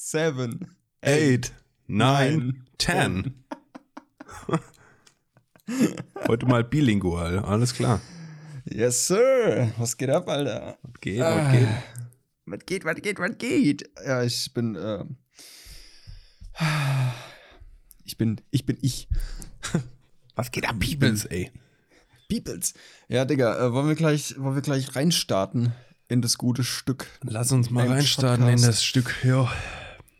[0.00, 1.52] seven, eight,
[1.88, 3.44] nine, ten.
[6.28, 8.00] Heute mal bilingual, alles klar.
[8.64, 9.72] Yes, sir.
[9.76, 10.78] Was geht ab, Alter?
[10.82, 11.68] Was geht, was geht?
[12.46, 13.90] Was geht, was geht, was geht?
[14.06, 15.04] Ja, ich bin, äh,
[18.04, 19.08] ich bin, ich bin ich.
[20.36, 21.50] Was geht ab, Peoples, ey?
[22.28, 22.72] Peoples.
[23.08, 25.72] Ja, Digga, äh, wollen wir gleich, wollen wir gleich reinstarten
[26.06, 27.08] in das gute Stück?
[27.24, 28.68] Lass uns mal Ein reinstarten in Podcast.
[28.68, 29.16] das Stück.
[29.24, 29.50] Ja.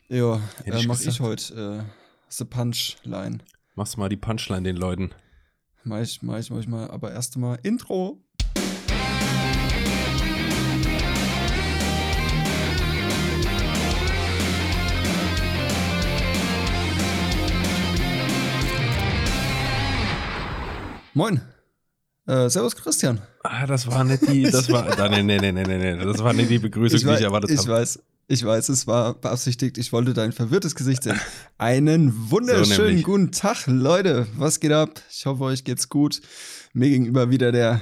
[0.08, 1.16] Ja, äh, ich mach gesagt.
[1.16, 1.84] ich heute, äh,
[2.30, 3.38] the Punchline.
[3.74, 5.10] Machst mal die Punchline den Leuten.
[5.84, 8.18] Mach ich, mach ich, mach ich mal, aber erst mal Intro.
[21.14, 21.40] Moin.
[22.26, 23.20] Äh, servus Christian.
[23.42, 26.32] Ah, das war nicht die, das war, nee, nee, nee, nee, nee, nee, das war
[26.34, 27.68] nicht die Begrüßung, die wei- ich erwartet ich habe.
[27.72, 29.78] weiß, ich weiß, es war beabsichtigt.
[29.78, 31.18] Ich wollte dein verwirrtes Gesicht sehen.
[31.56, 33.04] Einen wunderschönen nämlich.
[33.04, 34.26] guten Tag, Leute.
[34.36, 35.00] Was geht ab?
[35.10, 36.20] Ich hoffe, euch geht's gut.
[36.74, 37.80] Mir gegenüber wieder der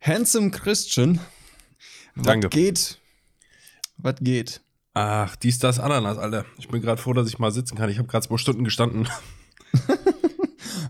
[0.00, 1.20] Handsome Christian.
[2.16, 2.48] Was Danke.
[2.48, 2.98] geht?
[3.96, 4.60] Was geht?
[4.94, 6.44] Ach, dies, das, Ananas, Alter.
[6.58, 7.88] Ich bin gerade froh, dass ich mal sitzen kann.
[7.88, 9.08] Ich habe gerade zwei Stunden gestanden.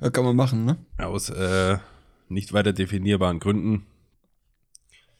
[0.00, 0.76] Ja, kann man machen, ne?
[0.98, 1.78] Aus äh,
[2.28, 3.86] nicht weiter definierbaren Gründen.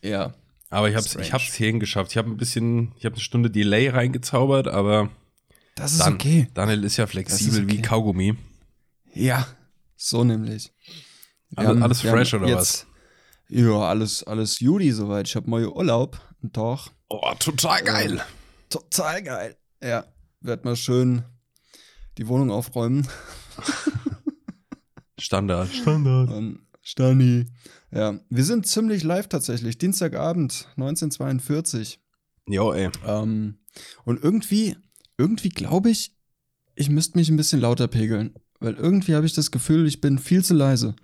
[0.03, 0.35] Ja.
[0.75, 1.27] Aber ich hab's, Strange.
[1.27, 2.11] ich hab's hierhin geschafft.
[2.13, 5.11] Ich habe ein bisschen, ich habe eine Stunde Delay reingezaubert, aber
[5.77, 6.49] Das ist dann, okay.
[6.55, 7.73] Daniel ist ja flexibel okay.
[7.73, 8.37] wie Kaugummi.
[9.13, 9.47] Ja,
[9.97, 10.73] so nämlich.
[11.57, 12.87] Alle- alles wir fresh oder jetzt,
[13.49, 15.29] Ja, alles, alles Juli soweit.
[15.29, 16.21] Ich habe neue Urlaub.
[16.43, 16.91] Einen Tag.
[17.09, 18.21] Oh, total geil.
[18.69, 19.57] Total geil.
[19.83, 20.05] Ja,
[20.41, 21.23] werd mal schön
[22.19, 23.07] die Wohnung aufräumen.
[25.19, 25.69] Standard.
[25.73, 26.31] Standard.
[26.31, 27.47] Ähm, Stani.
[27.95, 29.79] Ja, wir sind ziemlich live tatsächlich.
[29.79, 32.01] Dienstagabend, 1942.
[32.49, 32.91] Jo, ey.
[33.07, 33.59] Ähm,
[34.05, 34.77] und irgendwie,
[35.17, 36.13] irgendwie glaube ich,
[36.75, 38.35] ich müsste mich ein bisschen lauter pegeln.
[38.61, 40.97] Weil irgendwie habe ich das Gefühl, ich bin viel zu leise.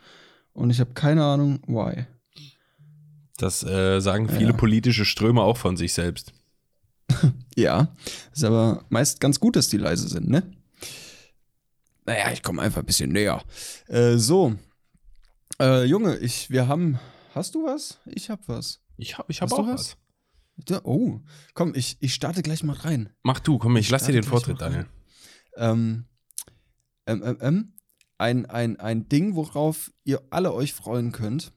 [0.53, 2.07] Und ich habe keine Ahnung, why.
[3.37, 4.57] Das äh, sagen viele Ja.
[4.57, 6.33] politische Ströme auch von sich selbst.
[7.57, 7.95] Ja,
[8.33, 10.51] ist aber meist ganz gut, dass die leise sind, ne?
[12.07, 13.43] Naja, ich komme einfach ein bisschen näher.
[13.89, 14.55] Äh, so.
[15.61, 16.99] Äh, Junge, ich, wir haben.
[17.35, 17.99] Hast du was?
[18.07, 18.81] Ich hab was.
[18.97, 19.97] Ich hab, ich hab Hast auch was?
[20.57, 20.81] was.
[20.85, 21.21] Oh,
[21.55, 23.11] komm, ich, ich starte gleich mal rein.
[23.23, 24.61] Mach du, komm, ich, Ich lass dir den Vortritt.
[24.61, 24.87] Daniel.
[25.57, 26.07] Ähm,
[27.07, 27.73] ähm, ähm, ähm,
[28.19, 31.53] ein, ein, ein Ding, worauf ihr alle euch freuen könnt.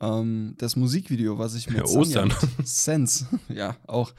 [0.00, 2.32] Ähm, das Musikvideo, was ich mit Ja, Ostern.
[2.64, 4.12] Sense, ja, auch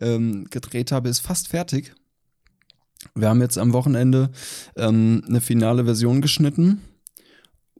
[0.00, 1.94] ähm, gedreht habe, ist fast fertig.
[3.14, 4.30] Wir haben jetzt am Wochenende
[4.76, 6.80] ähm, eine finale Version geschnitten.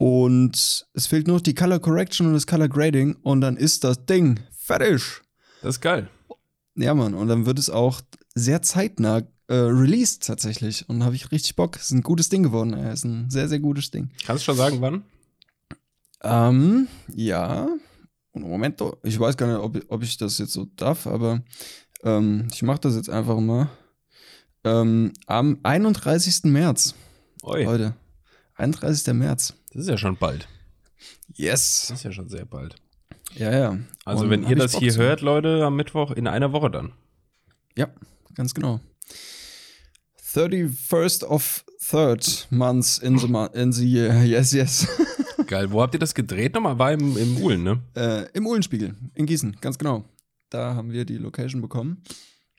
[0.00, 3.16] Und es fehlt nur noch die Color Correction und das Color Grading.
[3.20, 5.20] Und dann ist das Ding fertig.
[5.60, 6.08] Das ist geil.
[6.74, 7.12] Ja, Mann.
[7.12, 8.00] Und dann wird es auch
[8.34, 9.18] sehr zeitnah
[9.48, 10.88] äh, released tatsächlich.
[10.88, 11.76] Und da habe ich richtig Bock.
[11.76, 12.72] Ist ein gutes Ding geworden.
[12.72, 12.94] ey.
[12.94, 14.08] Ist ein sehr, sehr gutes Ding.
[14.24, 15.04] Kannst du schon sagen, wann?
[16.22, 17.68] Ähm, ja.
[18.32, 21.42] Und Moment, ich weiß gar nicht, ob, ob ich das jetzt so darf, aber
[22.04, 23.68] ähm, ich mache das jetzt einfach mal.
[24.64, 26.44] Ähm, am 31.
[26.44, 26.94] März,
[27.42, 27.94] Oi, heute.
[28.54, 29.12] 31.
[29.12, 29.54] März.
[29.70, 30.48] Das ist ja schon bald.
[31.34, 31.86] Yes.
[31.88, 32.76] Das ist ja schon sehr bald.
[33.34, 33.78] Ja, ja.
[34.04, 34.98] Also, Und wenn ihr das hier zu.
[34.98, 36.92] hört, Leute, am Mittwoch in einer Woche dann.
[37.76, 37.88] Ja,
[38.34, 38.80] ganz genau.
[40.34, 44.14] 31st of third months in the, in the year.
[44.24, 44.86] Yes, yes.
[45.46, 45.72] Geil.
[45.72, 46.78] Wo habt ihr das gedreht nochmal?
[46.78, 47.82] War im, im Uhlen, ne?
[47.96, 50.04] äh, Im Uhlenspiegel in Gießen, ganz genau.
[50.48, 52.02] Da haben wir die Location bekommen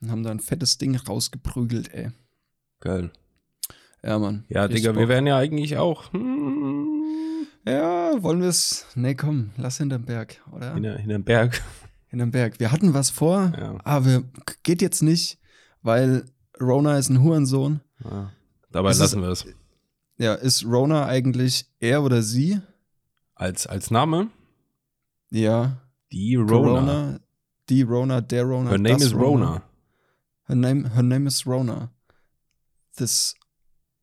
[0.01, 2.11] und haben da ein fettes Ding rausgeprügelt, ey.
[2.79, 3.11] Geil.
[4.03, 4.45] Ja, Mann.
[4.49, 5.09] Ja, Digga, wir Bock.
[5.09, 6.90] wären ja eigentlich auch hm,
[7.65, 8.85] Ja, wollen wir es?
[8.95, 10.73] Nee, komm, lass hinterm Berg, oder?
[10.73, 11.61] hinter, hinterm Berg.
[12.07, 12.59] Hinterm Berg.
[12.59, 13.77] Wir hatten was vor, Ja.
[13.83, 14.23] aber
[14.63, 15.39] geht jetzt nicht,
[15.81, 16.25] weil
[16.59, 17.81] Rona ist ein Hurensohn.
[18.03, 18.31] Ja.
[18.71, 19.45] Dabei ist- lassen wir es.
[20.17, 22.59] Ja, ist Rona eigentlich er oder sie?
[23.35, 24.29] Als, als Name
[25.29, 25.81] Ja.
[26.11, 26.49] die Rona.
[26.49, 27.19] Corona,
[27.69, 28.69] die Rona, der Rona.
[28.71, 29.63] Her name is Rona.
[30.47, 31.91] Her name, her name is Rona.
[32.97, 33.35] This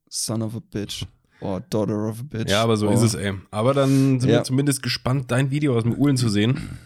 [0.08, 1.06] son of a bitch.
[1.40, 2.50] Or daughter of a bitch.
[2.50, 3.34] Ja, aber so Or- ist es, ey.
[3.50, 4.38] Aber dann sind Ja.
[4.38, 6.78] wir zumindest gespannt, dein Video aus dem Uhlen zu sehen.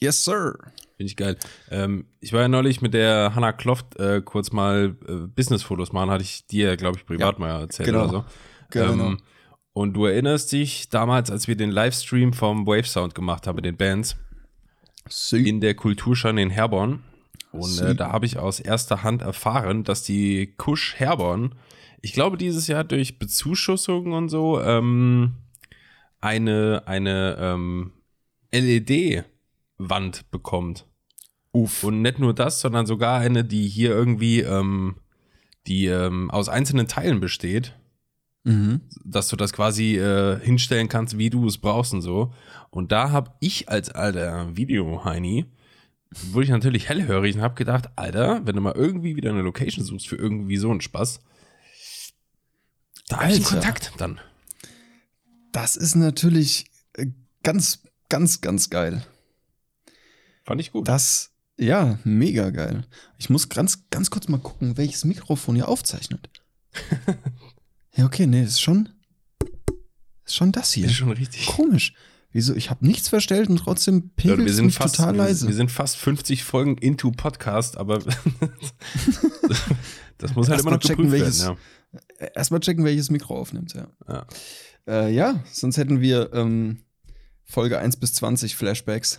[0.00, 0.56] Yes, sir.
[0.96, 1.36] Finde ich geil.
[1.70, 6.10] Ähm, ich war ja neulich mit der Hannah Kloft äh, kurz mal äh, Business-Fotos machen,
[6.10, 8.00] hatte ich dir, glaube ich, privat mal erzählt genau.
[8.04, 8.24] oder so.
[8.70, 8.92] Genau.
[8.92, 9.18] Ähm,
[9.74, 13.64] und du erinnerst dich damals, als wir den Livestream vom Wave Sound gemacht haben mit
[13.64, 14.16] den Bands
[15.08, 15.48] Sie.
[15.48, 17.02] in der Kulturschein in Herborn.
[17.52, 21.54] Und äh, da habe ich aus erster Hand erfahren, dass die Kusch Herborn,
[22.02, 25.34] ich glaube, dieses Jahr durch Bezuschussung und so, ähm,
[26.20, 27.92] eine, eine ähm,
[28.52, 30.86] LED-Wand bekommt.
[31.52, 31.84] Uff.
[31.84, 34.96] Und nicht nur das, sondern sogar eine, die hier irgendwie ähm,
[35.66, 37.74] die ähm, aus einzelnen Teilen besteht,
[38.44, 38.80] Mhm.
[39.04, 42.34] dass du das quasi äh, hinstellen kannst, wie du es brauchst und so.
[42.70, 45.46] Und da habe ich als alter Video-Heini,
[46.32, 49.84] wurde ich natürlich hellhörig und habe gedacht, Alter, wenn du mal irgendwie wieder eine Location
[49.84, 51.20] suchst für irgendwie so einen Spaß,
[53.12, 53.54] da habe ich einen Alter.
[53.72, 54.20] Kontakt dann.
[55.52, 57.06] Das ist natürlich äh,
[57.42, 59.04] ganz, ganz, ganz geil.
[60.44, 60.88] Fand ich gut.
[60.88, 62.84] Das, ja, mega geil.
[63.18, 66.28] Ich muss ganz, ganz kurz mal gucken, welches Mikrofon hier aufzeichnet.
[67.94, 68.88] ja, okay, nee, ist schon,
[70.24, 70.86] ist schon das hier.
[70.86, 71.46] ist schon richtig.
[71.46, 71.94] Komisch.
[72.34, 72.54] Wieso?
[72.54, 75.46] Ich habe nichts verstellt und trotzdem pegelt Leute, wir es sind mich fast, total leise.
[75.48, 77.98] wir sind fast 50 Folgen into Podcast, aber
[80.18, 81.58] das muss halt Erst immer noch checken, geprüft welches- werden.
[82.34, 83.88] Erstmal checken, welches Mikro aufnimmt, ja.
[84.08, 84.26] Ja.
[84.86, 86.78] Äh, ja, sonst hätten wir ähm,
[87.44, 89.18] Folge 1 bis 20 Flashbacks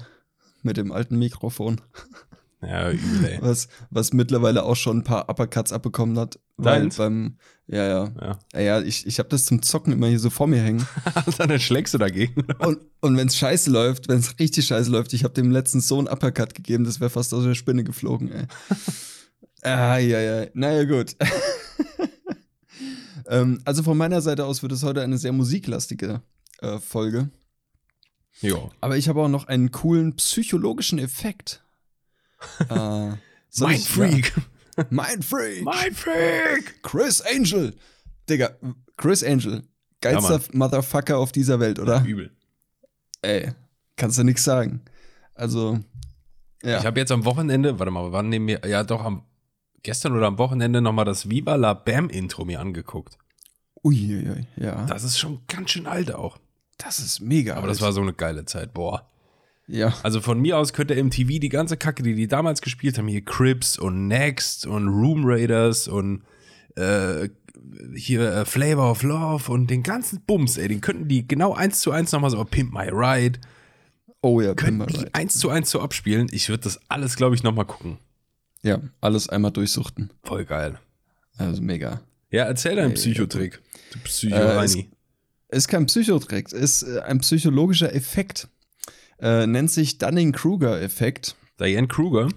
[0.61, 1.81] mit dem alten Mikrofon,
[2.67, 3.37] Ja, übel, ey.
[3.41, 6.39] was, was mittlerweile auch schon ein paar Uppercuts abbekommen hat.
[6.55, 6.97] Weil Deins?
[6.97, 7.37] beim,
[7.67, 8.11] ja, ja.
[8.21, 8.39] Ja.
[8.53, 10.85] Ja, ja ich, ich habe das zum Zocken immer hier so vor mir hängen.
[11.37, 12.45] Dann schlägst du dagegen.
[12.59, 15.81] Und, und wenn es scheiße läuft, wenn es richtig scheiße läuft, ich habe dem letzten
[15.81, 18.45] so einen Uppercut gegeben, das wäre fast aus der Spinne geflogen, ey.
[19.69, 20.45] ah, ja, ja.
[20.53, 21.15] Naja, gut.
[23.27, 26.21] Ähm, also von meiner Seite aus wird es heute eine sehr musiklastige
[26.61, 27.29] äh, Folge.
[28.41, 28.69] Ja.
[28.81, 31.63] Aber ich habe auch noch einen coolen psychologischen Effekt.
[32.69, 33.11] äh,
[33.59, 34.33] Mein Freak.
[34.77, 35.63] Ja, Mind Freak.
[35.63, 36.81] Mein Freak.
[36.81, 37.75] Chris Angel.
[38.29, 38.51] Digga,
[38.97, 39.63] Chris Angel.
[40.01, 42.03] Geilster Motherfucker auf dieser Welt, oder?
[42.05, 42.31] Übel.
[43.21, 43.53] Ey,
[43.95, 44.81] kannst du nix sagen.
[45.33, 45.79] Also,
[46.61, 46.79] ja.
[46.79, 49.23] Ich habe jetzt am Wochenende, warte mal, wann nehmen wir, ja doch am,
[49.83, 53.17] gestern oder am Wochenende nochmal das Viva la Bam Intro mir angeguckt.
[53.83, 54.85] Uiuiui, ja.
[54.85, 56.37] Das ist schon ganz schön alt auch.
[56.77, 57.55] Das ist mega.
[57.55, 59.09] Aber das war so eine geile Zeit, boah.
[59.67, 63.07] Ja, Also von mir aus könnte MTV die ganze Kacke, die die damals gespielt haben,
[63.07, 66.23] hier Crips und Next und Room Raiders und
[66.75, 67.29] äh,
[67.95, 71.79] hier äh, Flavor of Love und den ganzen Bums, ey, den könnten die genau eins
[71.79, 73.39] zu eins nochmal so Pimp My Ride,
[74.21, 75.15] oh ja, mal die right.
[75.15, 76.27] eins zu eins so abspielen.
[76.31, 77.97] Ich würde das alles, glaube ich, nochmal gucken.
[78.63, 80.11] Ja, alles einmal durchsuchten.
[80.23, 80.79] Voll geil.
[81.37, 82.01] Also mega.
[82.31, 83.61] Ja, erzähl deinen Psychotrick.
[83.91, 84.89] Du Äh, Psycho-Heini.
[85.49, 88.47] Ist kein Psychotrick, ist äh, ein psychologischer Effekt.
[89.19, 91.35] Äh, nennt sich Dunning-Kruger-Effekt.
[91.59, 92.29] Diane Kruger.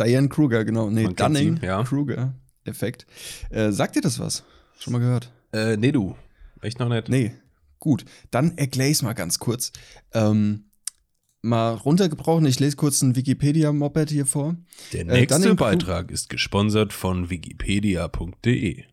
[0.00, 0.88] Diane Kruger, genau.
[0.90, 1.08] Nee.
[1.12, 3.06] Dunning-Kruger-Effekt.
[3.50, 4.44] Äh, sagt dir das was?
[4.78, 5.30] Schon mal gehört?
[5.52, 6.16] Äh, nee, du.
[6.62, 7.08] Echt noch nicht.
[7.08, 7.32] Nee.
[7.78, 9.72] Gut, dann erkläre ich es mal ganz kurz.
[10.12, 10.64] Ähm,
[11.42, 14.56] mal runtergebrochen, ich lese kurz ein Wikipedia-Moped hier vor.
[14.92, 18.84] Der Äh, nächste Dunning- Beitrag ist gesponsert von wikipedia.de.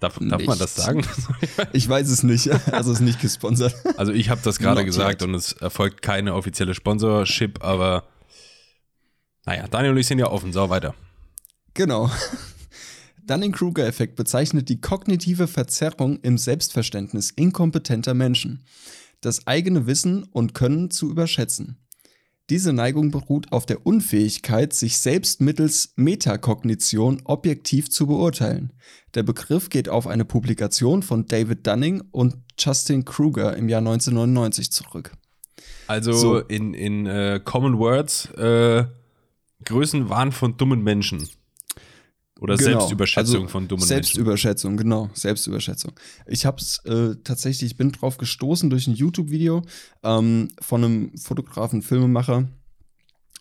[0.00, 1.06] Darf, darf man das sagen?
[1.72, 3.74] Ich weiß es nicht, also ist nicht gesponsert.
[3.96, 8.04] Also ich habe das gerade gesagt und es erfolgt keine offizielle Sponsorship, aber
[9.44, 10.52] naja, Daniel und ich sind ja offen.
[10.52, 10.94] So, weiter.
[11.74, 12.10] Genau.
[13.26, 18.64] Dunning-Kruger-Effekt bezeichnet die kognitive Verzerrung im Selbstverständnis inkompetenter Menschen,
[19.22, 21.78] das eigene Wissen und Können zu überschätzen.
[22.50, 28.72] Diese Neigung beruht auf der Unfähigkeit, sich selbst mittels Metakognition objektiv zu beurteilen.
[29.14, 34.70] Der Begriff geht auf eine Publikation von David Dunning und Justin Kruger im Jahr 1999
[34.70, 35.12] zurück.
[35.86, 36.38] Also So.
[36.40, 38.84] in, in äh, Common Words, äh,
[39.64, 41.28] Größenwahn von dummen Menschen.
[42.42, 42.80] Oder Genau.
[42.80, 43.88] Selbstüberschätzung Also von dummen Menschen.
[43.88, 45.92] Selbstüberschätzung, genau, Selbstüberschätzung.
[46.26, 49.62] Ich habe es äh, tatsächlich, ich bin drauf gestoßen durch ein YouTube-Video
[50.02, 52.48] ähm, von einem Fotografen, Filmemacher,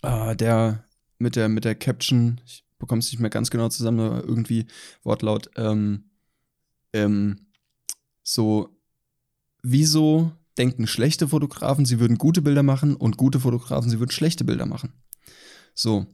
[0.03, 0.83] äh, der
[1.17, 4.67] mit der mit der Caption, ich bekomme es nicht mehr ganz genau zusammen, aber irgendwie
[5.03, 6.05] Wortlaut, ähm,
[6.93, 7.47] ähm,
[8.21, 8.69] so,
[9.63, 14.43] wieso denken schlechte Fotografen, sie würden gute Bilder machen und gute Fotografen, sie würden schlechte
[14.43, 14.93] Bilder machen.
[15.73, 16.05] So.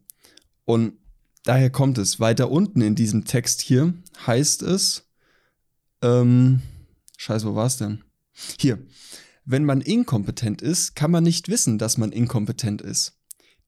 [0.63, 0.93] Und
[1.47, 2.19] daher kommt es.
[2.19, 3.93] Weiter unten in diesem Text hier
[4.25, 5.09] heißt es,
[6.01, 6.61] ähm,
[7.17, 8.03] scheiße, wo war es denn?
[8.59, 8.79] Hier.
[9.45, 13.13] Wenn man inkompetent ist, kann man nicht wissen, dass man inkompetent ist.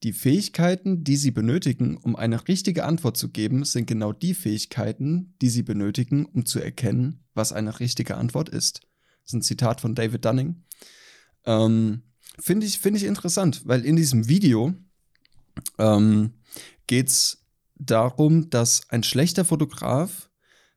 [0.04, 5.36] Die Fähigkeiten, die Sie benötigen, um eine richtige Antwort zu geben, sind genau die Fähigkeiten,
[5.42, 8.82] die Sie benötigen, um zu erkennen, was eine richtige Antwort ist.
[9.24, 10.64] Das ist ein Zitat von David Dunning.
[11.46, 12.04] Ähm,
[12.40, 14.74] Finde ich, find ich interessant, weil in diesem Video
[15.78, 16.34] ähm,
[16.88, 17.46] geht es
[17.80, 20.30] darum, dass ein schlechter Fotograf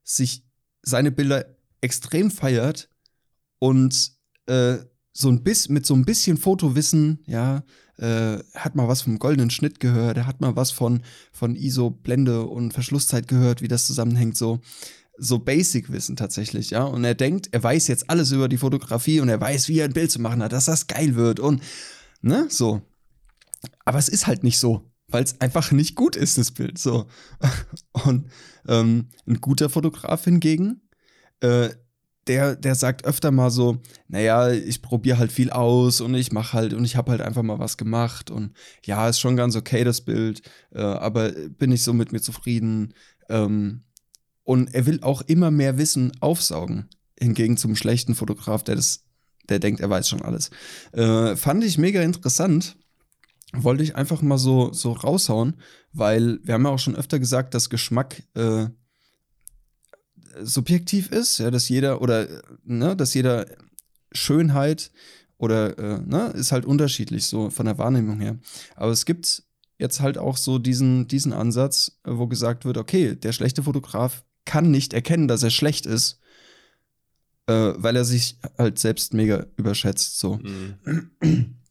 [0.03, 0.45] sich
[0.83, 1.45] seine Bilder
[1.81, 2.89] extrem feiert
[3.59, 4.13] und
[4.47, 4.79] äh,
[5.13, 7.65] so ein bisschen mit so ein bisschen Fotowissen, ja,
[7.99, 11.91] äh, hat mal was vom goldenen Schnitt gehört, er hat mal was von, von ISO,
[11.91, 14.61] Blende und Verschlusszeit gehört, wie das zusammenhängt, so,
[15.19, 16.85] so Basic-Wissen tatsächlich, ja.
[16.85, 19.85] Und er denkt, er weiß jetzt alles über die Fotografie und er weiß, wie er
[19.85, 21.63] ein Bild zu machen hat, dass das geil wird und,
[22.23, 22.81] ne, so.
[23.85, 26.79] Aber es ist halt nicht so, weil es einfach nicht gut ist, das Bild.
[26.79, 27.07] So.
[28.05, 28.29] Und
[28.67, 30.81] ähm, ein guter Fotograf hingegen,
[31.41, 31.71] äh,
[32.27, 36.53] der, der sagt öfter mal so, naja, ich probiere halt viel aus und ich mache
[36.53, 38.53] halt und ich habe halt einfach mal was gemacht und
[38.85, 40.43] ja, ist schon ganz okay das Bild,
[40.73, 42.95] äh, aber bin ich so mit mir zufrieden.
[43.29, 43.83] Ähm,
[44.45, 46.89] und er will auch immer mehr Wissen aufsaugen,
[47.19, 49.05] hingegen zum schlechten Fotograf, der das,
[49.49, 50.51] der denkt, er weiß schon alles.
[50.93, 52.77] Äh, fand ich mega interessant.
[53.55, 55.57] Wollte ich einfach mal so, so raushauen,
[55.93, 58.69] weil wir haben ja auch schon öfter gesagt, dass Geschmack äh,
[60.41, 62.27] subjektiv ist, ja, dass jeder oder
[62.65, 63.47] ne, dass jeder
[64.13, 64.91] Schönheit
[65.37, 68.39] oder äh, ne, ist halt unterschiedlich so von der Wahrnehmung her.
[68.77, 69.43] Aber es gibt
[69.79, 74.71] jetzt halt auch so diesen, diesen Ansatz, wo gesagt wird, okay, der schlechte Fotograf kann
[74.71, 76.21] nicht erkennen, dass er schlecht ist,
[77.47, 80.19] äh, weil er sich halt selbst mega überschätzt.
[80.19, 80.37] So.
[80.37, 81.57] Mhm.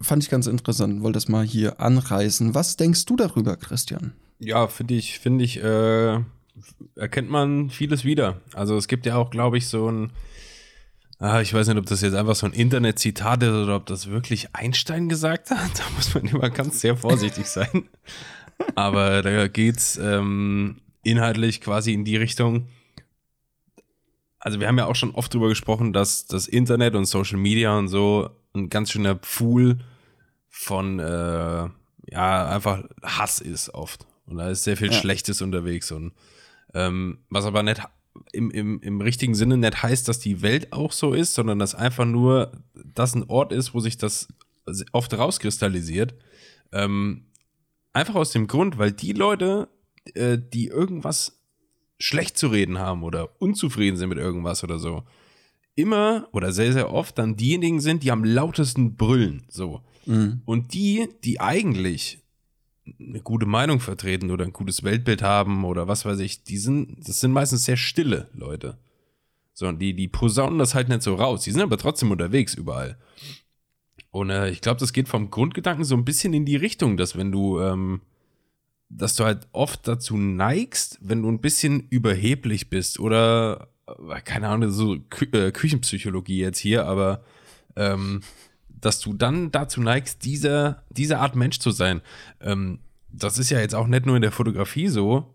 [0.00, 2.54] Fand ich ganz interessant, wollte das mal hier anreißen.
[2.54, 4.12] Was denkst du darüber, Christian?
[4.38, 6.20] Ja, finde ich, finde ich, äh,
[6.94, 8.40] erkennt man vieles wieder.
[8.54, 10.12] Also es gibt ja auch, glaube ich, so ein,
[11.18, 14.08] ah, ich weiß nicht, ob das jetzt einfach so ein Internet-Zitat ist oder ob das
[14.08, 15.58] wirklich Einstein gesagt hat.
[15.78, 17.88] Da muss man immer ganz sehr vorsichtig sein.
[18.74, 22.68] Aber da geht's ähm, inhaltlich quasi in die Richtung.
[24.38, 27.76] Also wir haben ja auch schon oft drüber gesprochen, dass das Internet und Social Media
[27.76, 29.78] und so ein ganz schöner Pfuhl
[30.48, 31.68] von äh,
[32.10, 34.06] ja einfach Hass ist oft.
[34.26, 34.98] Und da ist sehr viel ja.
[34.98, 36.12] Schlechtes unterwegs und
[36.74, 37.80] ähm, was aber nicht
[38.32, 41.74] im, im, im richtigen Sinne nicht heißt, dass die Welt auch so ist, sondern dass
[41.74, 44.28] einfach nur das ein Ort ist, wo sich das
[44.92, 46.14] oft rauskristallisiert.
[46.72, 47.26] Ähm,
[47.92, 49.68] einfach aus dem Grund, weil die Leute,
[50.14, 51.40] äh, die irgendwas
[51.98, 55.04] schlecht zu reden haben oder unzufrieden sind mit irgendwas oder so,
[55.78, 59.44] immer oder sehr, sehr oft dann diejenigen sind, die am lautesten brüllen.
[59.48, 59.80] So.
[60.06, 60.42] Mhm.
[60.44, 62.18] Und die, die eigentlich
[62.98, 67.06] eine gute Meinung vertreten oder ein gutes Weltbild haben oder was weiß ich, die sind,
[67.06, 68.78] das sind meistens sehr stille Leute.
[69.52, 71.42] So, und die, die posaunen das halt nicht so raus.
[71.42, 72.98] Die sind aber trotzdem unterwegs überall.
[74.10, 77.16] Und äh, ich glaube, das geht vom Grundgedanken so ein bisschen in die Richtung, dass
[77.16, 78.00] wenn du, ähm,
[78.88, 83.68] dass du halt oft dazu neigst, wenn du ein bisschen überheblich bist oder,
[84.24, 87.22] keine Ahnung, so Kü äh, Küchenpsychologie jetzt hier, aber
[87.76, 88.22] ähm,
[88.68, 92.00] dass du dann dazu neigst, dieser, diese Art Mensch zu sein.
[92.40, 92.80] Ähm,
[93.10, 95.34] das ist ja jetzt auch nicht nur in der Fotografie so,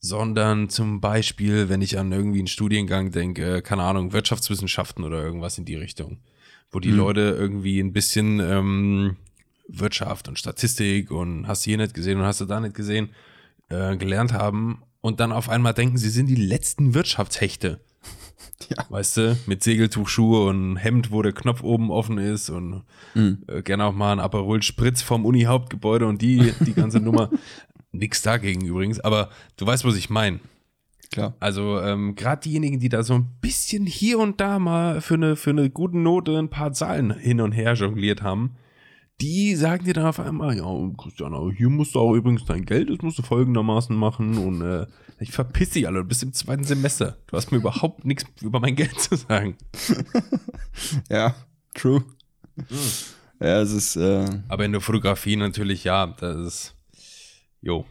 [0.00, 5.22] sondern zum Beispiel, wenn ich an irgendwie einen Studiengang denke, äh, keine Ahnung, Wirtschaftswissenschaften oder
[5.22, 6.18] irgendwas in die Richtung,
[6.70, 6.96] wo die mhm.
[6.96, 9.16] Leute irgendwie ein bisschen ähm,
[9.68, 13.10] Wirtschaft und Statistik und hast du hier nicht gesehen und hast du da nicht gesehen,
[13.68, 17.80] äh, gelernt haben und dann auf einmal denken, sie sind die letzten Wirtschaftshechte.
[18.76, 18.84] Ja.
[18.88, 22.82] Weißt du, mit Segeltuchschuhe und Hemd, wo der Knopf oben offen ist und
[23.14, 23.42] mhm.
[23.48, 27.30] äh, gerne auch mal ein Aperol Spritz vom Uni-Hauptgebäude und die, die ganze Nummer.
[27.92, 30.38] Nix dagegen übrigens, aber du weißt, was ich meine.
[31.10, 31.34] Klar.
[31.40, 35.34] Also ähm, gerade diejenigen, die da so ein bisschen hier und da mal für eine,
[35.34, 38.54] für eine gute Note ein paar Zahlen hin und her jongliert haben,
[39.20, 42.90] die sagen dir dann auf einmal, ja, Christian, hier musst du auch übrigens dein Geld,
[42.90, 44.86] das musst du folgendermaßen machen und äh,
[45.18, 47.18] ich verpiss dich alle, du bist im zweiten Semester.
[47.26, 49.56] Du hast mir überhaupt nichts über mein Geld zu sagen.
[51.10, 51.34] ja,
[51.74, 52.02] true.
[52.56, 52.66] Mhm.
[53.40, 53.96] Ja, es ist.
[53.96, 56.74] Äh aber in der Fotografie natürlich, ja, das ist.
[57.60, 57.86] Jo.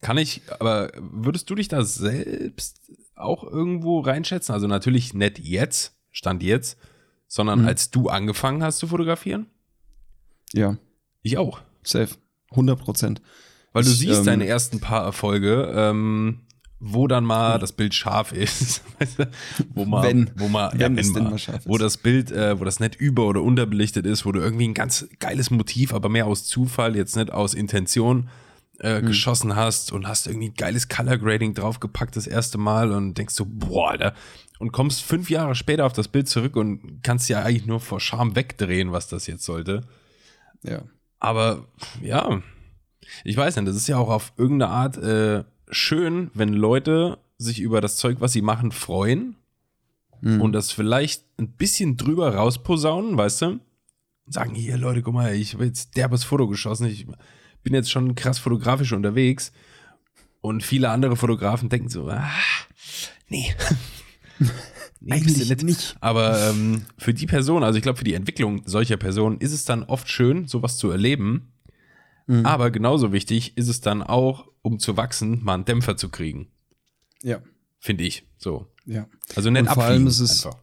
[0.00, 4.54] Kann ich, aber würdest du dich da selbst auch irgendwo reinschätzen?
[4.54, 6.78] Also natürlich nicht jetzt, Stand jetzt,
[7.26, 7.68] sondern mhm.
[7.68, 9.46] als du angefangen hast zu fotografieren?
[10.54, 10.76] Ja.
[11.22, 11.60] Ich auch.
[11.82, 12.10] Safe.
[12.50, 13.22] 100 Prozent.
[13.72, 16.40] Weil du ich, siehst ähm, deine ersten paar Erfolge, ähm,
[16.78, 18.82] wo dann mal das Bild scharf ist.
[19.74, 21.68] wo mal, wenn, wo mal, wenn, ja, wenn mal, mal scharf ist.
[21.68, 24.74] Wo das Bild, äh, wo das nicht über- oder unterbelichtet ist, wo du irgendwie ein
[24.74, 28.28] ganz geiles Motiv, aber mehr aus Zufall, jetzt nicht aus Intention
[28.80, 29.06] äh, hm.
[29.06, 33.34] geschossen hast und hast irgendwie ein geiles Color Grading draufgepackt das erste Mal und denkst
[33.34, 34.14] so, boah, Alter.
[34.58, 37.98] Und kommst fünf Jahre später auf das Bild zurück und kannst ja eigentlich nur vor
[37.98, 39.82] Scham wegdrehen, was das jetzt sollte.
[40.64, 40.82] Ja.
[41.20, 41.66] Aber
[42.02, 42.42] ja,
[43.24, 47.60] ich weiß nicht, das ist ja auch auf irgendeine Art äh, schön, wenn Leute sich
[47.60, 49.36] über das Zeug, was sie machen, freuen
[50.20, 50.40] mhm.
[50.40, 53.60] und das vielleicht ein bisschen drüber rausposaunen, weißt du?
[54.26, 57.06] Sagen, hier Leute, guck mal, ich habe jetzt derbes Foto geschossen, ich
[57.62, 59.52] bin jetzt schon krass fotografisch unterwegs.
[60.40, 62.30] Und viele andere Fotografen denken so, ah,
[63.28, 63.54] nee.
[65.10, 65.62] Eigentlich nicht.
[65.62, 65.96] nicht.
[66.00, 69.64] Aber ähm, für die Person, also ich glaube, für die Entwicklung solcher Personen ist es
[69.64, 71.52] dann oft schön, sowas zu erleben.
[72.26, 72.46] Mhm.
[72.46, 76.48] Aber genauso wichtig ist es dann auch, um zu wachsen, mal einen Dämpfer zu kriegen.
[77.22, 77.40] Ja.
[77.78, 78.26] Finde ich.
[78.38, 78.66] So.
[78.86, 79.06] Ja.
[79.36, 80.58] Also nicht vor allem ist es einfach.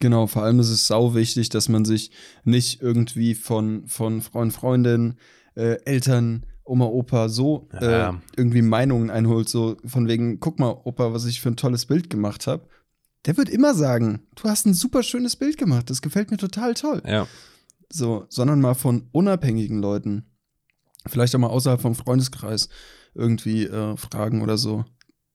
[0.00, 2.10] Genau, vor allem ist es sau wichtig, dass man sich
[2.44, 5.14] nicht irgendwie von, von Freund, Freundin,
[5.54, 8.10] äh, Eltern Oma, Opa so Ja.
[8.10, 11.86] äh, irgendwie Meinungen einholt, so von wegen, guck mal, Opa, was ich für ein tolles
[11.86, 12.66] Bild gemacht habe,
[13.26, 16.74] der wird immer sagen, du hast ein super schönes Bild gemacht, das gefällt mir total
[16.74, 17.02] toll.
[17.06, 17.26] Ja.
[17.90, 20.24] So, sondern mal von unabhängigen Leuten,
[21.06, 22.68] vielleicht auch mal außerhalb vom Freundeskreis
[23.14, 24.84] irgendwie äh, fragen oder so.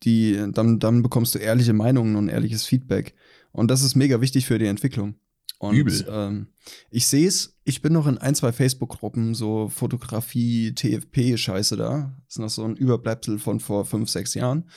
[0.04, 3.16] Die, dann, dann bekommst du ehrliche Meinungen und ehrliches Feedback.
[3.52, 5.16] Und das ist mega wichtig für die Entwicklung.
[5.60, 6.06] Und Übel.
[6.08, 6.48] Ähm,
[6.92, 12.14] ich sehe es, ich bin noch in ein, zwei Facebook-Gruppen, so Fotografie, TFP-Scheiße da.
[12.26, 14.70] Das ist noch so ein Überbleibsel von vor fünf, sechs Jahren.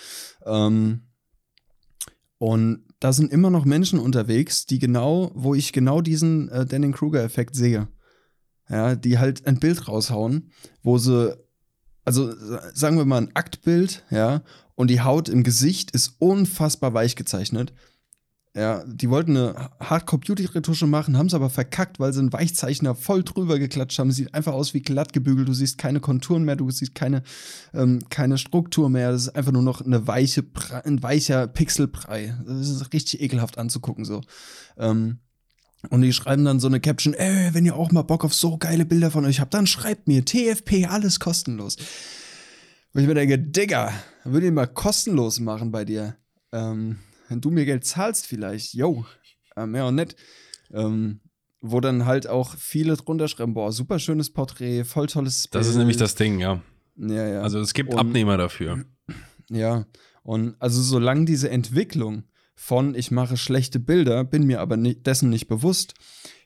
[0.47, 1.03] Ähm,
[2.39, 7.57] und da sind immer noch Menschen unterwegs, die genau, wo ich genau diesen äh, Denning-Kruger-Effekt
[7.57, 7.89] sehe.
[8.69, 10.53] Ja, die halt ein Bild raushauen,
[10.83, 11.37] wo sie,
[12.05, 14.43] also sa- sagen wir mal ein Aktbild, ja,
[14.77, 17.73] und die Haut im Gesicht ist unfassbar weich gezeichnet.
[18.57, 23.23] Ja, die wollten eine Hardcore-Beauty-Retusche machen, haben es aber verkackt, weil sie einen Weichzeichner voll
[23.23, 24.11] drüber geklatscht haben.
[24.11, 25.47] Sieht einfach aus wie glatt gebügelt.
[25.49, 27.23] Du siehst keine Konturen mehr, du siehst keine,
[27.73, 29.13] ähm, keine Struktur mehr.
[29.13, 30.45] Das ist einfach nur noch eine weiche,
[30.85, 32.37] ein weicher Pixelbrei.
[32.45, 34.21] Das ist richtig ekelhaft anzugucken so.
[34.77, 35.21] Ähm,
[35.89, 38.59] und die schreiben dann so eine Caption, ey, wenn ihr auch mal Bock auf so
[38.59, 41.77] geile Bilder von euch habt, dann schreibt mir TFP, alles kostenlos.
[42.93, 43.93] Wo ich mir denke, Digga,
[44.25, 46.17] würde ich mal kostenlos machen bei dir.
[46.53, 46.99] Ähm,
[47.31, 49.07] wenn du mir Geld zahlst vielleicht, yo,
[49.57, 50.17] äh, mehr und nett.
[50.73, 51.21] Ähm,
[51.63, 55.61] wo dann halt auch viele drunter schreiben, boah, super schönes Porträt, voll tolles Bild.
[55.61, 56.63] Das ist nämlich das Ding, ja.
[56.97, 57.41] Ja, ja.
[57.43, 58.85] Also es gibt Und- Abnehmer dafür.
[59.51, 59.85] Ja,
[60.23, 65.29] und also solange diese Entwicklung von ich mache schlechte Bilder, bin mir aber ni dessen
[65.29, 65.95] nicht bewusst,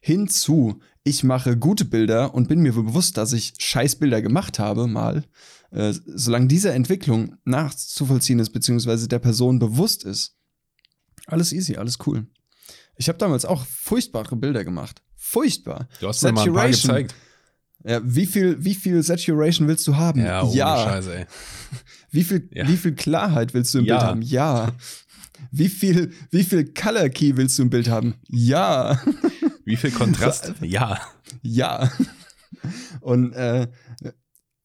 [0.00, 4.87] hinzu ich mache gute Bilder und bin mir bewusst, dass ich scheiß Bilder gemacht habe,
[4.87, 5.25] mal,
[5.71, 10.37] äh, solange diese Entwicklung nachzuvollziehen ist, beziehungsweise der Person bewusst ist,
[11.26, 12.26] alles easy, alles cool.
[12.97, 15.02] Ich habe damals auch furchtbare Bilder gemacht.
[15.16, 15.88] Furchtbar.
[16.00, 16.97] Du hast mir mal ein paar Saturation.
[16.97, 17.14] gezeigt.
[17.87, 20.21] Ja, wie viel, wie viel Saturation willst du haben?
[20.25, 21.26] Ja, ohne Scheiße, ey.
[22.11, 22.66] Wie viel, Ja.
[22.69, 23.97] wie viel Klarheit willst du im Ja.
[23.99, 24.23] Bild haben?
[24.23, 24.73] Ja.
[25.50, 28.15] Wie viel, wie viel Color Key willst du im Bild haben?
[28.28, 29.00] Ja.
[29.67, 30.52] Wie viel Kontrast?
[30.60, 31.00] ja.
[31.43, 31.91] ja.
[33.00, 33.67] Und äh,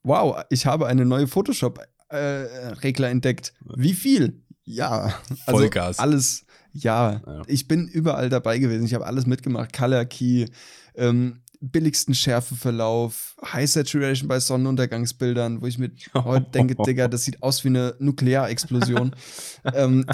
[0.04, 3.54] wow, ich habe eine neue Photoshop-Regler entdeckt.
[3.76, 4.44] Wie viel?
[4.66, 5.20] Ja.
[5.46, 6.00] Also Vollgas.
[6.00, 7.22] Alles, ja.
[7.26, 7.42] Ja.
[7.48, 8.86] Ich bin überall dabei gewesen.
[8.86, 9.74] Ich habe alles mitgemacht.
[9.74, 10.48] Color Key,
[10.96, 17.42] ähm, billigsten Schärfeverlauf, High Saturation bei Sonnenuntergangsbildern, wo ich mir heute denke, Digga, das sieht
[17.44, 19.16] aus wie eine Nuklearexplosion.
[19.74, 20.06] ähm,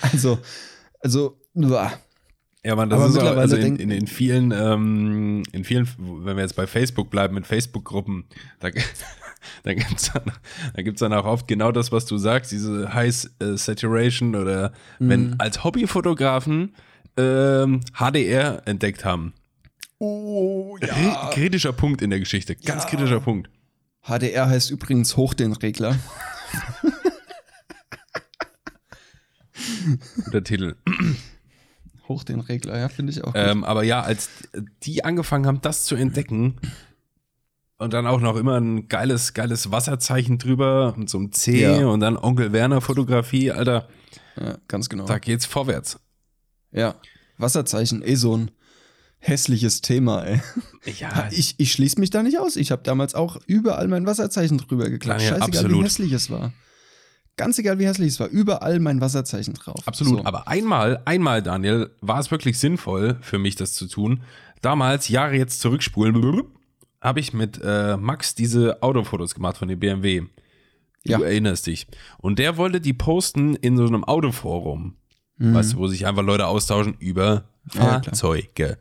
[0.00, 0.38] also,
[1.00, 1.92] also, uah.
[2.64, 6.36] Ja, man, das Aber ist auch, also in, in, in vielen, ähm, in vielen, wenn
[6.36, 8.24] wir jetzt bei Facebook bleiben, mit Facebook-Gruppen,
[8.58, 8.70] da,
[9.64, 10.22] da gibt's dann,
[10.74, 14.72] da gibt's dann auch oft genau das, was du sagst, diese High äh, Saturation oder
[14.98, 16.74] wenn als Hobbyfotografen
[17.16, 19.32] ähm, HDR entdeckt haben.
[19.98, 22.90] Oh, Kri- Kritischer Punkt in der Geschichte, ganz Ja.
[22.90, 23.50] kritischer Punkt.
[24.02, 25.96] HDR heißt übrigens hoch den Regler.
[30.24, 30.76] Guter Titel.
[32.06, 33.36] Hoch den Regler, ja, finde ich auch gut.
[33.36, 34.30] Ähm, aber ja, als
[34.82, 36.56] die angefangen haben, das zu entdecken
[37.78, 41.86] und dann auch noch immer ein geiles, geiles Wasserzeichen drüber und so ein C Ja.
[41.86, 43.88] und dann Onkel Werner Fotografie, Alter,
[44.36, 45.06] ja, ganz genau.
[45.06, 45.98] da geht's vorwärts.
[46.72, 46.96] Ja,
[47.38, 48.50] Wasserzeichen, eh so ein
[49.20, 50.40] hässliches Thema, ey.
[50.98, 52.56] Ja, Ich, ich schließe mich da nicht aus.
[52.56, 55.26] Ich habe damals auch überall mein Wasserzeichen drüber geklatscht.
[55.30, 55.80] Daniel, Scheißegal, absolut.
[55.80, 56.52] wie hässlich es war.
[57.36, 58.28] Ganz egal, wie hässlich es war.
[58.28, 59.80] Überall mein Wasserzeichen drauf.
[59.86, 60.18] absolut.
[60.20, 60.24] So.
[60.24, 64.22] Aber einmal, einmal, Daniel, war es wirklich sinnvoll für mich, das zu tun.
[64.62, 66.14] Damals, Jahre jetzt zurückspulen,
[67.00, 70.20] habe ich mit äh, Max diese Autofotos gemacht von dem BMW.
[71.04, 71.20] Du Ja.
[71.20, 71.86] erinnerst dich.
[72.18, 74.96] Und der wollte die posten in so einem Autoforum.
[75.40, 77.80] Weißt du, wo sich einfach Leute austauschen über Mhm.
[77.80, 78.02] Ja, klar.
[78.02, 78.78] Fahrzeuge.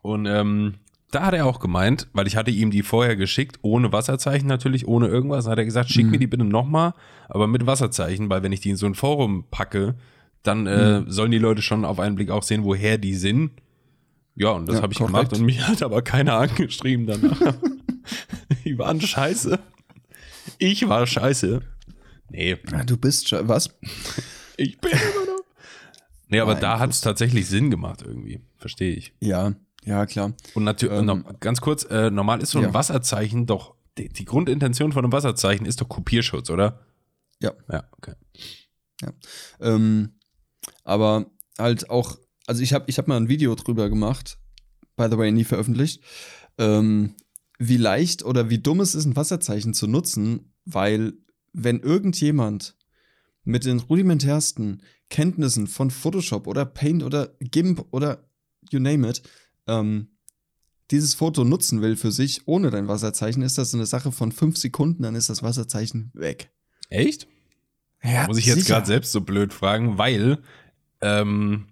[0.00, 0.74] Und ähm,
[1.10, 4.88] da hat er auch gemeint, weil ich hatte ihm die vorher geschickt, ohne Wasserzeichen natürlich,
[4.88, 6.10] ohne irgendwas, hat er gesagt, schick Mhm.
[6.12, 6.94] mir die bitte nochmal,
[7.28, 9.96] aber mit Wasserzeichen, weil wenn ich die in so ein Forum packe,
[10.42, 11.10] dann äh, Mhm.
[11.10, 13.50] sollen die Leute schon auf einen Blick auch sehen, woher die sind.
[14.38, 15.14] Ja, und das Ja, habe ich korrekt.
[15.16, 17.54] gemacht und mich hat aber keiner angeschrieben danach.
[18.64, 19.58] die waren scheiße.
[20.58, 21.60] Ich war scheiße.
[22.30, 23.70] Nee, Ah, du bist schon, was?
[24.56, 25.44] ich bin immer noch.
[26.28, 28.40] Nee, aber Nein, da hat es tatsächlich Sinn gemacht irgendwie.
[28.58, 29.12] Verstehe ich.
[29.20, 30.34] Ja, ja, klar.
[30.54, 32.74] Und natürlich, Ähm, ganz kurz, äh, normal ist so ein ja.
[32.74, 36.84] Wasserzeichen doch, die, die Grundintention von einem Wasserzeichen ist doch Kopierschutz, oder?
[37.40, 37.52] Ja.
[37.70, 38.12] Ja, okay.
[39.60, 40.12] Ähm,
[40.84, 41.26] aber
[41.58, 42.18] halt auch,
[42.48, 44.38] also ich habe ich hab mal ein Video drüber gemacht,
[44.96, 46.02] by the way, nie veröffentlicht,
[46.56, 47.14] ähm,
[47.58, 51.12] wie leicht oder wie dumm es ist, ein Wasserzeichen zu nutzen, weil
[51.52, 52.74] wenn irgendjemand
[53.44, 58.28] mit den rudimentärsten Kenntnissen von Photoshop oder Paint oder GIMP oder
[58.70, 59.22] you name it,
[59.66, 60.08] ähm,
[60.90, 64.56] dieses Foto nutzen will für sich ohne dein Wasserzeichen, ist das eine Sache von fünf
[64.56, 66.50] Sekunden, dann ist das Wasserzeichen weg.
[66.88, 67.28] Echt?
[68.02, 70.38] Ja, Muss ich jetzt gerade selbst so blöd fragen, weil
[71.02, 71.66] ähm,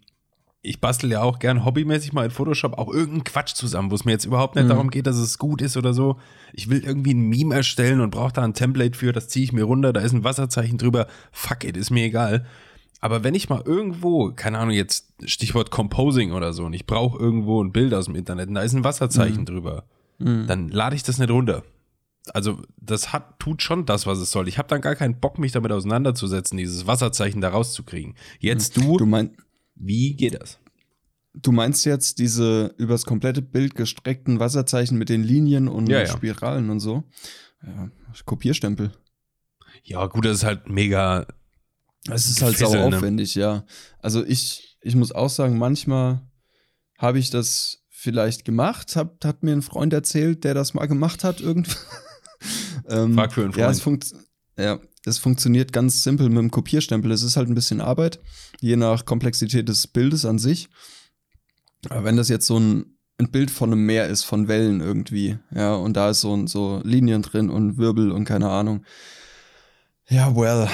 [0.67, 4.05] ich bastel ja auch gern hobbymäßig mal in Photoshop auch irgendeinen Quatsch zusammen, wo es
[4.05, 4.69] mir jetzt überhaupt nicht Mhm.
[4.71, 6.17] darum geht, dass es gut ist oder so.
[6.53, 9.53] Ich will irgendwie ein Meme erstellen und brauche da ein Template für, das ziehe ich
[9.53, 11.07] mir runter, da ist ein Wasserzeichen drüber.
[11.33, 12.45] Fuck it, ist mir egal.
[13.01, 17.19] Aber wenn ich mal irgendwo, keine Ahnung, jetzt Stichwort Composing oder so, und ich brauche
[17.19, 19.85] irgendwo ein Bild aus dem Internet und da ist ein Wasserzeichen drüber,
[20.19, 20.47] Mhm.
[20.47, 21.63] dann lade ich das nicht runter.
[22.33, 24.49] Also das hat, tut schon das, was es soll.
[24.49, 28.15] Ich habe dann gar keinen Bock, mich damit auseinanderzusetzen, dieses Wasserzeichen da rauszukriegen.
[28.41, 29.31] Jetzt du, Du, mein,
[29.77, 30.59] wie geht das?
[31.39, 36.07] du meinst jetzt diese übers komplette Bild gestreckten Wasserzeichen mit den Linien und Ja, ja.
[36.07, 37.05] Spiralen und so?
[37.63, 37.91] Ja,
[38.25, 38.91] Kopierstempel.
[39.85, 41.27] Ja, gut, das ist halt mega.
[42.09, 42.97] Es ist halt sau Gefissel, ne?
[42.97, 43.67] aufwendig, ja.
[43.99, 46.23] Also ich, ich muss auch sagen, manchmal
[46.97, 51.23] habe ich das vielleicht gemacht, hab, hat mir ein Freund erzählt, der das mal gemacht
[51.23, 51.77] hat irgendwie.
[52.89, 54.07] ähm, Frag für einen Ja, es, Freund.
[54.07, 54.25] funkt,
[54.59, 57.11] ja, es funktioniert ganz simpel mit dem Kopierstempel.
[57.13, 58.21] Es ist halt ein bisschen Arbeit,
[58.61, 60.69] je nach Komplexität des Bildes an sich.
[61.89, 65.39] Aber wenn das jetzt so ein, ein Bild von einem Meer ist, von Wellen irgendwie,
[65.55, 68.85] ja, und da ist so, so Linien drin und Wirbel und keine Ahnung.
[70.09, 70.69] Ja, well.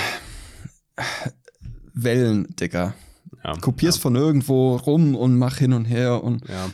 [1.94, 2.94] Wellen, Digga.
[3.44, 6.70] Ja, Kopier's von irgendwo rum und mach hin und her und Ja,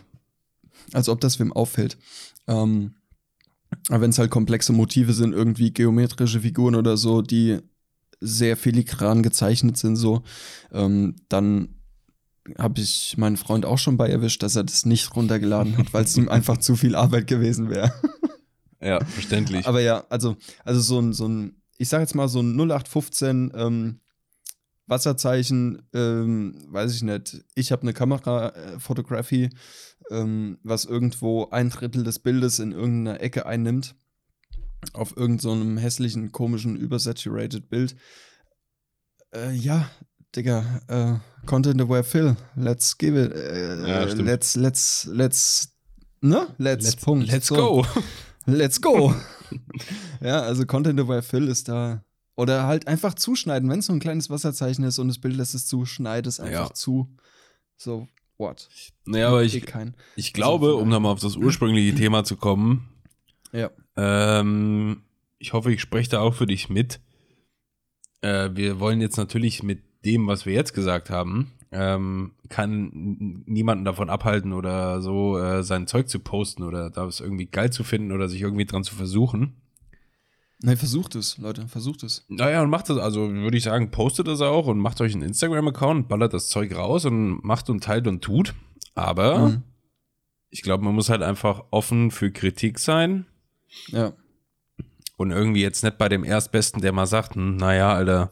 [0.93, 1.99] als ob das wem auffällt.
[2.47, 2.95] Ähm,
[3.89, 7.59] wenn es halt komplexe Motive sind, irgendwie geometrische Figuren oder so, die
[8.21, 10.23] sehr filigran gezeichnet sind, so,
[10.73, 11.75] ähm, dann
[12.57, 16.05] habe ich meinen Freund auch schon bei erwischt, dass er das nicht runtergeladen hat, weil
[16.05, 17.93] es ihm einfach zu viel Arbeit gewesen wäre.
[18.81, 19.67] ja, verständlich.
[19.67, 23.53] Aber ja, also, also so ein, so ein, ich sag jetzt mal so ein 0815
[23.55, 24.01] ähm,
[24.89, 27.45] Wasserzeichen, ähm, weiß ich nicht.
[27.55, 29.51] Ich habe eine Kamerafotografie,
[30.11, 33.95] ähm, was irgendwo ein Drittel des Bildes in irgendeiner Ecke einnimmt.
[34.93, 37.97] Auf irgendeinem so hässlichen, komischen, übersaturated Bild.
[39.35, 39.91] Äh, ja,
[40.35, 43.33] Digga, äh, Content aware Phil, let's give it.
[43.33, 45.69] Äh, Ja, let's, let's, let's,
[46.21, 46.49] ne?
[46.59, 47.29] Let's, let's, Punkt.
[47.29, 47.57] let's So.
[47.57, 47.87] go.
[48.51, 49.15] Let's go.
[50.23, 52.03] ja, also Content aware Fill ist da.
[52.39, 55.57] Oder halt einfach zuschneiden, wenn es so ein kleines Wasserzeichen ist und das Bild lässt
[55.57, 56.73] es zu, schneide es einfach Ja.
[56.73, 57.09] zu.
[57.77, 58.69] So, what?
[59.05, 59.97] Naja, aber ich, kein.
[60.15, 62.89] ich glaube, um nochmal auf das ursprüngliche Thema zu kommen,
[63.53, 63.71] Ja.
[63.97, 65.03] ähm,
[65.41, 67.01] ich hoffe, ich spreche da auch für dich mit.
[68.21, 73.85] Äh, wir wollen jetzt natürlich mit dem, was wir jetzt gesagt haben, ähm, kann niemanden
[73.85, 78.13] davon abhalten oder so äh, sein Zeug zu posten oder das irgendwie geil zu finden
[78.13, 79.61] oder sich irgendwie dran zu versuchen.
[80.61, 82.25] Nein, versucht es, Leute, versucht es.
[82.29, 85.23] Naja, und macht das, also würde ich sagen, postet das auch und macht euch einen
[85.23, 88.55] Instagram-Account, ballert das Zeug raus und macht und teilt und tut.
[88.97, 89.63] Aber Mhm.
[90.51, 93.27] ich glaube, man muss halt einfach offen für Kritik sein
[93.89, 94.13] Ja.
[95.17, 98.31] und irgendwie jetzt nicht bei dem Erstbesten, der mal sagt, hm, naja, Alter,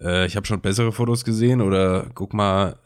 [0.00, 2.78] äh, ich habe schon bessere Fotos gesehen oder guck mal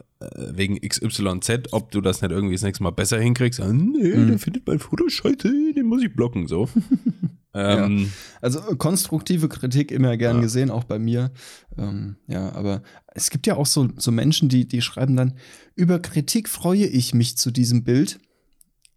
[0.54, 3.61] wegen XYZ, ob du das nicht irgendwie das nächste Mal besser hinkriegst.
[3.61, 4.26] Ah, nee, Mhm.
[4.28, 6.68] der findet mein Foto scheiße, den muss ich blocken, so.
[7.54, 10.42] ähm, Also äh, konstruktive Kritik immer gern Ja.
[10.42, 11.30] gesehen, auch bei mir.
[11.78, 12.82] Ähm, ja, aber
[13.14, 15.35] es gibt ja auch so, so Menschen, die, die schreiben dann,
[15.74, 18.18] über Kritik freue ich mich zu diesem Bild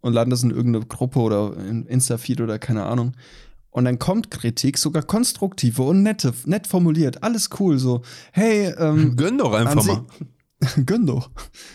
[0.00, 3.12] und laden das in irgendeine Gruppe oder in Insta-Feed oder keine Ahnung.
[3.70, 8.00] Und dann kommt Kritik, sogar konstruktive und nette, nett formuliert, alles cool, so,
[8.32, 10.04] hey, ähm, Gönn doch einfach mal.
[10.86, 11.30] Gönn doch.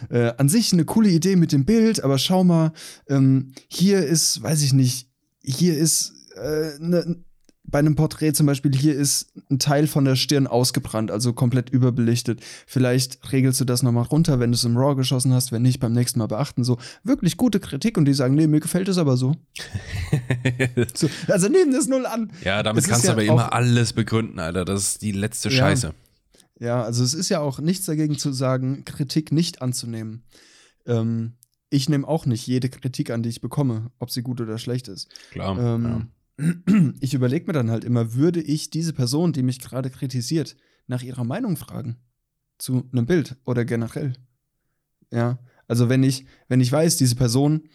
[0.10, 2.74] Äh, an sich eine coole Idee mit dem Bild, aber schau mal,
[3.08, 5.08] ähm, hier ist, weiß ich nicht,
[5.44, 7.24] hier ist äh, ne,
[7.64, 11.70] bei einem Porträt zum Beispiel, hier ist ein Teil von der Stirn ausgebrannt, also komplett
[11.70, 12.42] überbelichtet.
[12.68, 15.80] Vielleicht regelst du das nochmal runter, wenn du es im RAW geschossen hast, wenn nicht,
[15.80, 16.64] beim nächsten Mal beachten.
[16.64, 19.36] So, wirklich gute Kritik und die sagen, nee, mir gefällt es aber so.
[20.94, 22.32] so also nehmen das null an.
[22.44, 24.66] Ja, damit ist kannst du ja aber immer alles begründen, Alter.
[24.66, 25.50] Das ist die letzte.
[25.50, 25.88] Scheiße.
[25.88, 25.94] Ja,
[26.84, 30.24] also es ist ja auch nichts dagegen zu sagen, Kritik nicht anzunehmen.
[30.86, 31.34] Ähm,
[31.70, 34.88] ich nehme auch nicht jede Kritik an, die ich bekomme, ob sie gut oder schlecht
[34.88, 35.10] ist.
[35.32, 35.58] Klar.
[35.58, 36.12] Ähm,
[37.00, 40.56] Ich überlege mir dann halt immer, würde ich diese Person, die mich gerade kritisiert,
[40.88, 41.98] nach ihrer Meinung fragen?
[42.58, 44.14] Zu einem Bild oder generell?
[45.12, 47.70] Ja, also wenn ich, wenn ich weiß, diese Person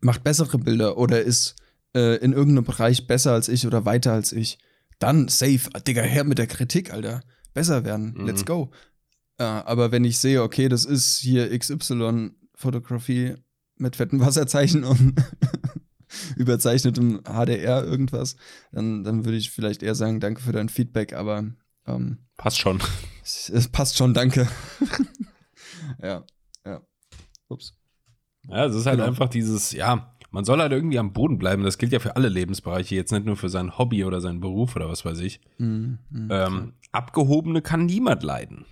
[0.00, 1.56] macht bessere Bilder oder ist
[1.94, 4.58] äh, in irgendeinem Bereich besser als ich oder weiter als ich,
[4.98, 7.22] dann safe, Digga, her mit der Kritik, Alter.
[7.54, 8.26] Besser werden, Mhm.
[8.26, 8.70] let's go.
[9.38, 13.34] Äh, aber wenn ich sehe, okay, das ist hier XY-Fotografie
[13.76, 15.14] mit fetten Wasserzeichen und
[16.36, 18.36] überzeichnetem HDR irgendwas,
[18.72, 21.44] dann, dann würde ich vielleicht eher sagen, danke für dein Feedback, aber
[21.86, 22.80] ähm, Passt schon.
[23.22, 24.48] es, es passt schon, danke.
[26.02, 26.24] ja,
[26.64, 26.80] ja.
[27.48, 27.74] Ups.
[28.48, 29.08] Ja, es ist halt Genau.
[29.08, 31.62] einfach dieses, ja, Man soll halt irgendwie am Boden bleiben.
[31.62, 34.74] Das gilt ja für alle Lebensbereiche, jetzt nicht nur für sein Hobby oder seinen Beruf
[34.74, 35.40] oder was weiß ich.
[35.58, 36.28] Mhm, mhm.
[36.28, 38.64] Ähm, abgehobene kann niemand leiden.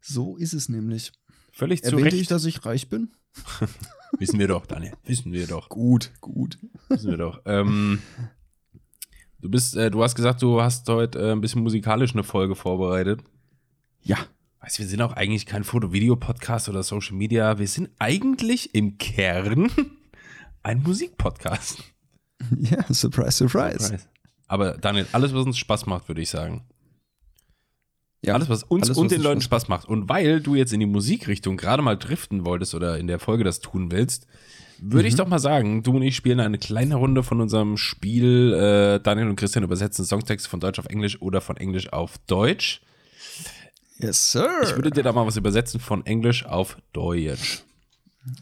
[0.00, 1.10] So ist es nämlich.
[1.50, 2.30] Völlig zu Erwähnte ich, Recht.
[2.30, 3.10] dass ich reich bin?
[4.20, 4.92] Wissen wir doch, Daniel.
[5.04, 5.68] Wissen wir doch.
[5.68, 6.58] Gut, gut.
[6.88, 7.42] Wissen wir doch.
[7.44, 7.98] Ähm,
[9.40, 12.54] du bist, äh, du hast gesagt, du hast heute äh, ein bisschen musikalisch eine Folge
[12.54, 13.24] vorbereitet.
[14.00, 14.18] Ja.
[14.60, 17.58] Weißt du, wir sind auch eigentlich kein Foto-Video-Podcast oder Social Media.
[17.58, 19.72] Wir sind eigentlich im Kern
[20.62, 21.82] ein Musikpodcast.
[22.58, 23.98] Ja, surprise, surprise.
[24.48, 26.64] Aber Daniel, alles, was uns Spaß macht, würde ich sagen.
[28.24, 29.86] Ja, alles, was uns alles, und was den Leuten Spaß macht.
[29.88, 33.44] Und weil du jetzt in die Musikrichtung gerade mal driften wolltest oder in der Folge
[33.44, 34.26] das tun willst,
[34.78, 35.08] würde Mhm.
[35.08, 38.54] ich doch mal sagen, du und ich spielen eine kleine Runde von unserem Spiel.
[38.54, 42.80] Äh, Daniel und Christian übersetzen Songtexte von Deutsch auf Englisch oder von Englisch auf Deutsch.
[43.98, 44.48] Yes, sir.
[44.62, 47.64] Ich würde dir da mal was übersetzen von Englisch auf Deutsch.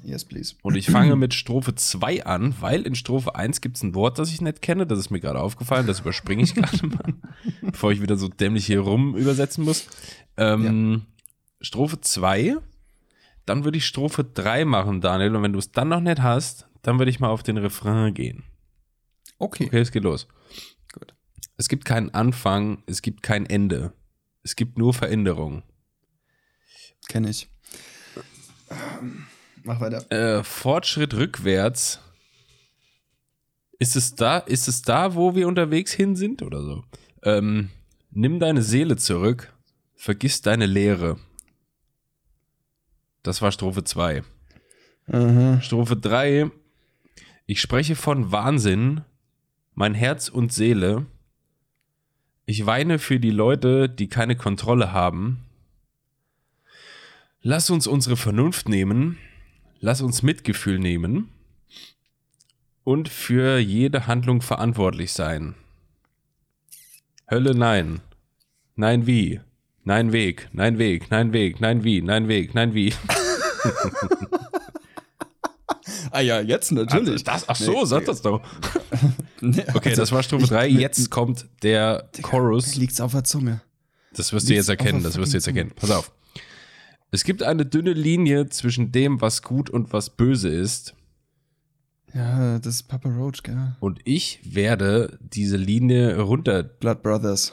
[0.03, 0.55] Yes, please.
[0.62, 4.19] Und ich fange mit Strophe 2 an, weil in Strophe 1 gibt es ein Wort,
[4.19, 4.87] das ich nicht kenne.
[4.87, 5.87] Das ist mir gerade aufgefallen.
[5.87, 7.14] Das überspringe ich gerade mal,
[7.62, 9.87] bevor ich wieder so dämlich hier rum übersetzen muss.
[10.37, 11.07] Ähm,
[11.61, 12.57] Strophe 2.
[13.47, 15.35] Dann würde ich Strophe 3 machen, Daniel.
[15.37, 18.14] Und wenn du es dann noch nicht hast, dann würde ich mal auf den Refrain
[18.14, 18.45] gehen.
[19.38, 19.67] Okay.
[19.67, 20.29] Okay, es geht los.
[20.93, 21.14] Gut.
[21.57, 23.93] Es gibt keinen Anfang, es gibt kein Ende.
[24.43, 25.62] Es gibt nur Veränderung.
[27.09, 27.49] Kenne ich.
[28.71, 29.27] Ähm,
[29.68, 30.11] Mach weiter.
[30.11, 32.00] Äh, Fortschritt rückwärts.
[33.78, 36.85] Ist es da, ist es da, wo wir unterwegs hin sind oder so?
[37.22, 37.68] Ähm,
[38.11, 39.52] nimm deine Seele zurück,
[39.94, 41.18] vergiss deine Lehre.
[43.22, 44.22] Das war Strophe 2.
[45.12, 45.61] Aha.
[45.61, 46.50] Strophe 3.
[47.44, 49.02] Ich spreche von Wahnsinn,
[49.74, 51.04] mein Herz und Seele.
[52.46, 55.44] Ich weine für die Leute, die keine Kontrolle haben.
[57.42, 59.18] Lass uns unsere Vernunft nehmen.
[59.81, 61.29] Lass uns Mitgefühl nehmen.
[62.85, 65.55] Und für jede Handlung verantwortlich sein.
[67.31, 68.01] Hölle nein.
[68.77, 69.41] Nein wie.
[69.85, 70.49] Nein Weg.
[70.53, 71.11] Nein Weg.
[71.11, 71.61] Nein Weg.
[71.61, 72.01] Nein wie.
[72.03, 72.55] Nein Weg.
[72.55, 72.95] Nein wie.
[76.11, 77.23] Ah ja, jetzt natürlich.
[77.25, 78.41] Das, ach so, sag das doch.
[79.41, 80.67] Nee, Okay, also, das war Strophe ich- 3.
[80.69, 82.75] Jetzt kommt der Chorus.
[82.75, 83.61] Liegt's auf der Zunge.
[84.14, 85.03] Das wirst du jetzt liegt's auf erkennen.
[85.05, 85.71] Das wirst du jetzt erkennen.
[85.77, 86.11] Pass auf.
[87.11, 90.94] Es gibt eine dünne Linie zwischen dem, was gut und was böse ist.
[92.14, 93.77] Ja, das ist Papa Roach, gell?
[93.81, 96.62] Und ich werde diese Linie runter.
[96.62, 97.53] Blood Brothers.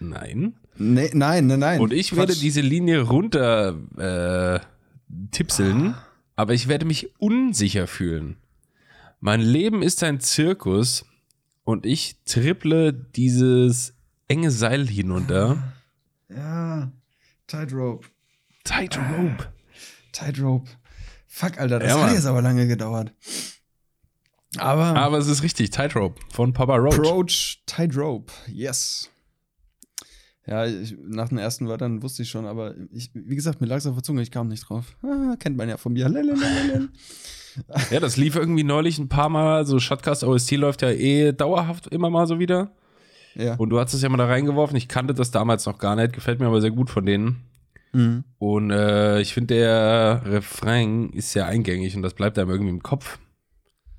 [0.00, 0.54] Nein.
[0.76, 1.80] Nee, nein, nein, nein.
[1.80, 2.42] Und ich werde Quatsch.
[2.42, 4.60] diese Linie runter äh,
[5.30, 5.94] tipseln,
[6.34, 8.36] aber ich werde mich unsicher fühlen.
[9.20, 11.04] Mein Leben ist ein Zirkus
[11.64, 13.94] und ich tripple dieses
[14.28, 15.72] enge Seil hinunter.
[16.28, 16.90] Ja,
[17.46, 18.08] Tightrope.
[18.64, 19.48] Tightrope.
[20.12, 20.70] Tightrope.
[21.26, 22.14] Fuck, Alter, das Ja, hat Mann.
[22.14, 23.12] jetzt aber lange gedauert.
[24.58, 26.98] Aber, Aber es ist richtig, Tightrope von Papa Roach.
[26.98, 29.08] Approach Tightrope, yes.
[30.46, 33.76] Ja, ich, nach den ersten Wörtern wusste ich schon, aber ich, wie gesagt, mir lag
[33.78, 34.96] es auf der Zunge, ich kam nicht drauf.
[35.02, 36.08] Ah, kennt man ja von mir.
[36.08, 36.88] Lalalala.
[37.90, 39.66] Ja, das lief irgendwie neulich ein paar Mal.
[39.66, 42.74] So Shotcast OST läuft ja eh dauerhaft immer mal so wieder.
[43.34, 43.56] Ja.
[43.56, 44.74] Und du hast es ja mal da reingeworfen.
[44.74, 46.14] Ich kannte das damals noch gar nicht.
[46.14, 47.44] Gefällt mir aber sehr gut von denen.
[47.92, 48.24] Mhm.
[48.38, 52.82] Und äh, ich finde, der Refrain ist sehr eingängig und das bleibt einem irgendwie im
[52.82, 53.18] Kopf.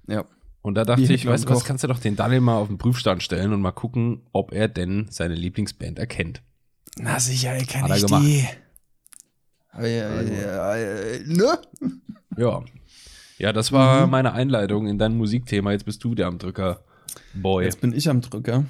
[0.08, 0.26] Ja.
[0.62, 2.68] Und da dachte Wie ich, weißt du was, kannst du doch den Daniel mal auf
[2.70, 6.42] den Prüfstand stellen und mal gucken, ob er denn seine Lieblingsband erkennt.
[6.98, 8.24] Na sicher, Hat erkenne er ich gemacht.
[8.24, 8.46] die.
[9.76, 11.58] Ja, ja, ja, ja, ne?
[12.38, 12.62] Ja.
[13.40, 14.12] Ja, das war Mhm.
[14.12, 15.72] meine Einleitung in dein Musikthema.
[15.72, 16.84] Jetzt bist du wieder am Drücker.
[17.34, 17.66] Boy.
[17.66, 18.64] Jetzt bin ich am Drücker.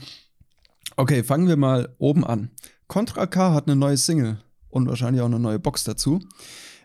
[0.96, 2.50] Okay, fangen wir mal oben an.
[2.88, 4.38] Contra K hat eine neue Single
[4.74, 6.20] und wahrscheinlich auch eine neue Box dazu.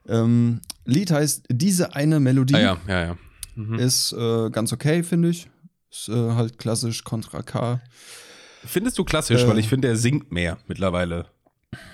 [0.07, 2.55] Ähm, Lied heißt Diese eine Melodie.
[2.55, 3.17] Ah ja, ja, ja.
[3.57, 3.75] Mhm.
[3.79, 5.49] Ist äh, ganz okay, finde ich.
[5.91, 7.81] Ist äh, halt klassisch Contra K.
[8.65, 9.49] Findest du klassisch, Äh.
[9.49, 11.27] weil ich finde, er singt mehr mittlerweile.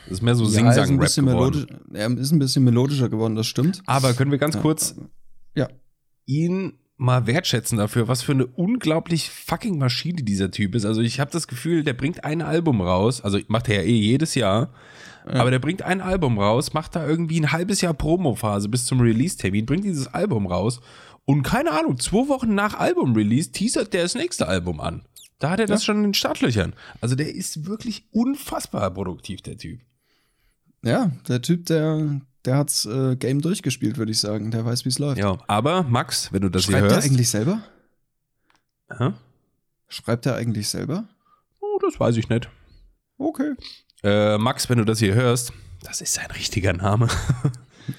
[0.04, 1.66] Das ist mehr so Ja, ist Sing-Sang-Rap ein bisschen geworden.
[1.92, 3.83] er ist ein bisschen melodischer geworden, das stimmt.
[3.87, 4.61] Aber können wir ganz Ja.
[4.61, 4.94] kurz
[5.57, 5.68] Ja.
[6.26, 10.85] ihn mal wertschätzen dafür, was für eine unglaublich fucking Maschine dieser Typ ist.
[10.85, 13.96] Also ich habe das Gefühl, der bringt ein Album raus, also macht er ja eh
[13.96, 14.72] jedes Jahr,
[15.25, 19.01] aber der bringt ein Album raus, macht da irgendwie ein halbes Jahr Promophase bis zum
[19.01, 20.81] Release-Termin, bringt dieses Album raus
[21.25, 25.03] und keine Ahnung, zwei Wochen nach Album-Release teasert der das nächste Album an.
[25.39, 26.75] Da hat er das schon in den Startlöchern.
[27.01, 29.81] Also der ist wirklich unfassbar produktiv, der Typ.
[30.83, 34.51] Ja, der Typ, der, der hat's äh, Game durchgespielt, würde ich sagen.
[34.51, 35.19] Der weiß, wie es läuft.
[35.19, 37.09] Ja, aber Max, wenn du das Schreibt hier er hörst.
[37.09, 37.63] eigentlich selber?
[38.97, 39.13] Hä?
[39.89, 41.05] Schreibt er eigentlich selber?
[41.61, 42.49] Oh, das weiß ich nicht.
[43.17, 43.55] Okay.
[44.05, 47.09] Äh, Max, wenn du das hier hörst, das ist sein richtiger Name.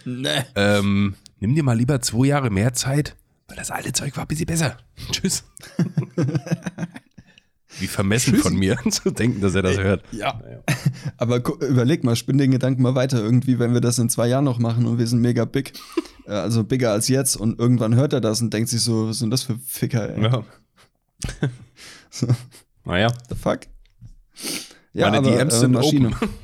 [0.04, 0.44] Ne.
[0.56, 3.16] ähm, nimm dir mal lieber zwei Jahre mehr Zeit
[3.48, 4.78] Weil das alte Zeug war ein bisschen besser.
[5.12, 5.44] Tschüss.
[7.80, 8.42] Wie vermessen Tschüssi.
[8.50, 10.04] von mir zu denken, dass er das hört.
[10.12, 10.42] Ja.
[10.42, 10.60] Naja.
[11.18, 11.38] Aber
[11.68, 14.58] überleg mal, spinn den Gedanken mal weiter irgendwie, wenn wir das in zwei Jahren noch
[14.58, 15.74] machen und wir sind mega big.
[16.26, 19.20] Äh, Also bigger als jetzt und irgendwann hört er das und denkt sich so, was
[19.20, 20.24] sind das für Ficker, ey?
[20.24, 20.44] Ja.
[22.10, 22.28] So,
[22.86, 23.60] Naja, the fuck?
[24.96, 26.08] Meine DMs äh, sind Maschine.
[26.10, 26.30] open.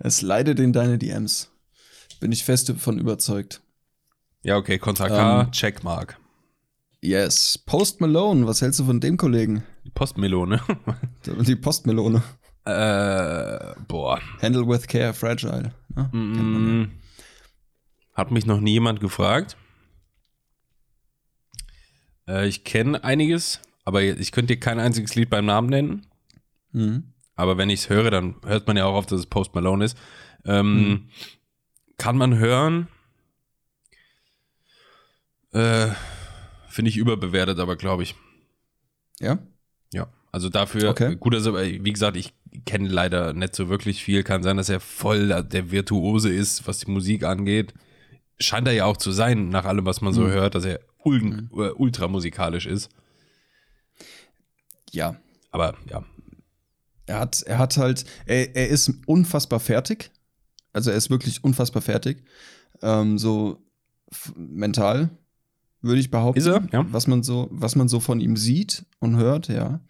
[0.00, 1.50] Es leidet in deine DMs.
[2.20, 3.60] Bin ich fest davon überzeugt.
[4.42, 5.50] Ja, okay, Contra K, Ähm.
[5.52, 6.18] Checkmark.
[7.00, 7.58] Yes.
[7.58, 9.64] Post Malone, was hältst du von dem Kollegen?
[9.84, 10.60] Die Postmelone.
[11.26, 12.22] Die Postmelone.
[12.64, 14.20] äh, boah.
[14.42, 15.72] Handle with care, fragile.
[15.94, 16.08] Ne?
[16.12, 16.40] Man ja.
[16.84, 16.90] Mm,
[18.14, 19.56] hat mich noch nie jemand gefragt.
[22.28, 26.06] Äh, ich kenne einiges, aber ich könnte dir kein einziges Lied beim Namen nennen.
[26.72, 27.12] Mhm.
[27.34, 29.84] Aber wenn ich es höre, dann hört man ja auch oft, dass es Post Malone
[29.84, 29.96] ist.
[30.44, 31.08] Ähm,
[31.96, 32.88] Kann man hören.
[35.52, 35.88] Äh,
[36.68, 38.14] Finde ich überbewertet, aber glaube ich.
[39.20, 39.38] Ja?
[39.92, 40.08] Ja.
[40.30, 41.16] Also dafür, Okay.
[41.16, 42.32] gut, also wie gesagt, ich
[42.66, 44.22] kenne leider nicht so wirklich viel.
[44.22, 47.72] Kann sein, dass er voll der- Virtuose ist, was die Musik angeht.
[48.38, 50.30] Scheint er ja auch zu sein, nach allem, was man so Mhm.
[50.30, 52.90] hört, dass er ul äh, ultra musikalisch ist.
[54.92, 55.16] Ja.
[55.50, 56.04] Aber ja,
[57.08, 60.10] Er hat, er hat halt, er, er ist unfassbar fertig.
[60.72, 62.22] Also er ist wirklich unfassbar fertig.
[62.82, 63.64] Ähm, so
[64.36, 65.10] mental,
[65.80, 66.38] würde ich behaupten.
[66.38, 66.66] Ist er?
[66.72, 66.86] Ja.
[66.92, 69.80] Was man so, was man so von ihm sieht und hört, ja.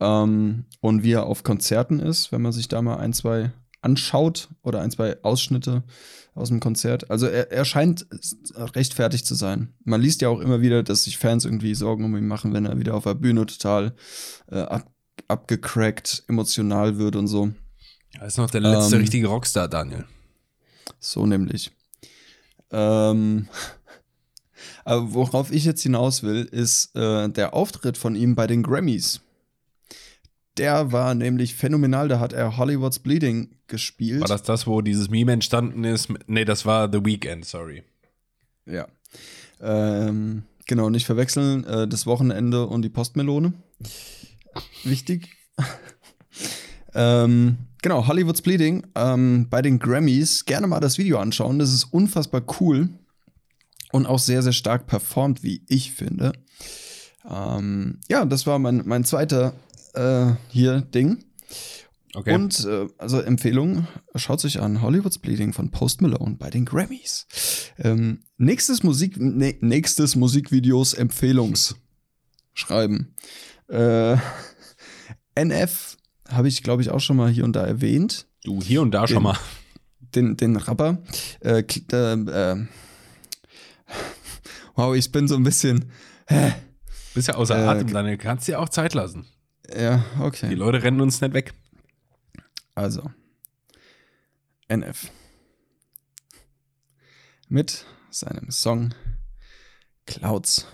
[0.00, 4.48] Ähm, und wie er auf Konzerten ist, wenn man sich da mal ein, zwei anschaut
[4.62, 5.82] oder ein, zwei Ausschnitte
[6.34, 7.10] aus dem Konzert.
[7.10, 8.06] Also er, er scheint
[8.56, 9.74] recht fertig zu sein.
[9.84, 12.64] Man liest ja auch immer wieder, dass sich Fans irgendwie Sorgen um ihn machen, wenn
[12.64, 13.94] er wieder auf der Bühne total
[14.50, 14.88] äh, ab,
[15.28, 17.52] abgecrackt, emotional wird und so.
[18.18, 20.04] er ist noch der letzte Ähm, richtige Rockstar, Daniel.
[20.98, 21.70] So nämlich.
[22.70, 23.48] Ähm,
[24.84, 29.20] aber worauf ich jetzt hinaus will, ist äh, der Auftritt von ihm bei den Grammys.
[30.58, 32.08] Der war nämlich phänomenal.
[32.08, 34.20] Da hat er Hollywood's Bleeding gespielt.
[34.20, 36.08] War das das, wo dieses Meme entstanden ist?
[36.26, 37.82] Nee, das war The Weeknd, sorry.
[38.66, 38.86] Ja.
[39.60, 41.64] Ähm, genau, nicht verwechseln.
[41.64, 43.54] Äh, das Wochenende und die Postmelone.
[44.84, 45.28] Wichtig.
[46.94, 48.86] ähm, genau, Hollywood's Bleeding.
[48.94, 51.58] Ähm, bei den Grammys gerne mal das Video anschauen.
[51.58, 52.88] Das ist unfassbar cool.
[53.92, 56.32] Und auch sehr, sehr stark performt, wie ich finde.
[57.28, 59.54] Ähm, ja, das war mein, mein zweiter
[59.94, 61.24] äh, hier Ding.
[62.14, 62.34] Okay.
[62.34, 67.26] Und äh, also Empfehlung, schaut sich an Hollywood's Bleeding von Post Malone bei den Grammys.
[67.78, 71.76] Ähm, nächstes Musik, nächstes Musikvideos Empfehlungs
[72.52, 73.14] schreiben.
[73.68, 74.16] Äh,
[75.34, 75.96] NF
[76.28, 78.26] habe ich, glaube ich, auch schon mal hier und da erwähnt.
[78.44, 79.38] du hier und da schon Den- mal.
[80.14, 80.98] Den, den Rapper.
[81.40, 81.60] Äh,
[81.92, 82.66] äh, äh,
[84.74, 85.90] wow, ich bin so ein bisschen.
[86.26, 86.52] Hä?
[87.14, 88.18] Bist ja außer Äh, Atem, Daniel.
[88.18, 89.26] Kannst dir auch Zeit lassen.
[89.74, 90.54] Ja, Die okay.
[90.54, 91.54] Leute rennen uns nicht weg.
[92.74, 93.10] Also,
[94.68, 95.10] NF.
[97.48, 98.94] Mit seinem Song
[100.06, 100.66] Clouds.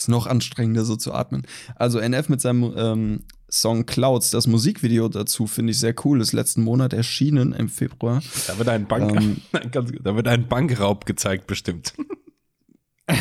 [0.00, 1.46] Ist noch anstrengender, so zu atmen.
[1.74, 4.30] Also, NF mit seinem ähm, Song Clouds.
[4.30, 6.22] Das Musikvideo dazu finde ich sehr cool.
[6.22, 8.22] Ist letzten Monat erschienen im Februar.
[8.46, 9.42] Da wird ein Bank, Ähm.
[10.02, 11.92] Da wird ein Bankraub gezeigt, bestimmt.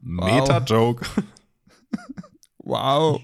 [0.00, 1.04] Meta-Joke.
[2.58, 3.20] Wow.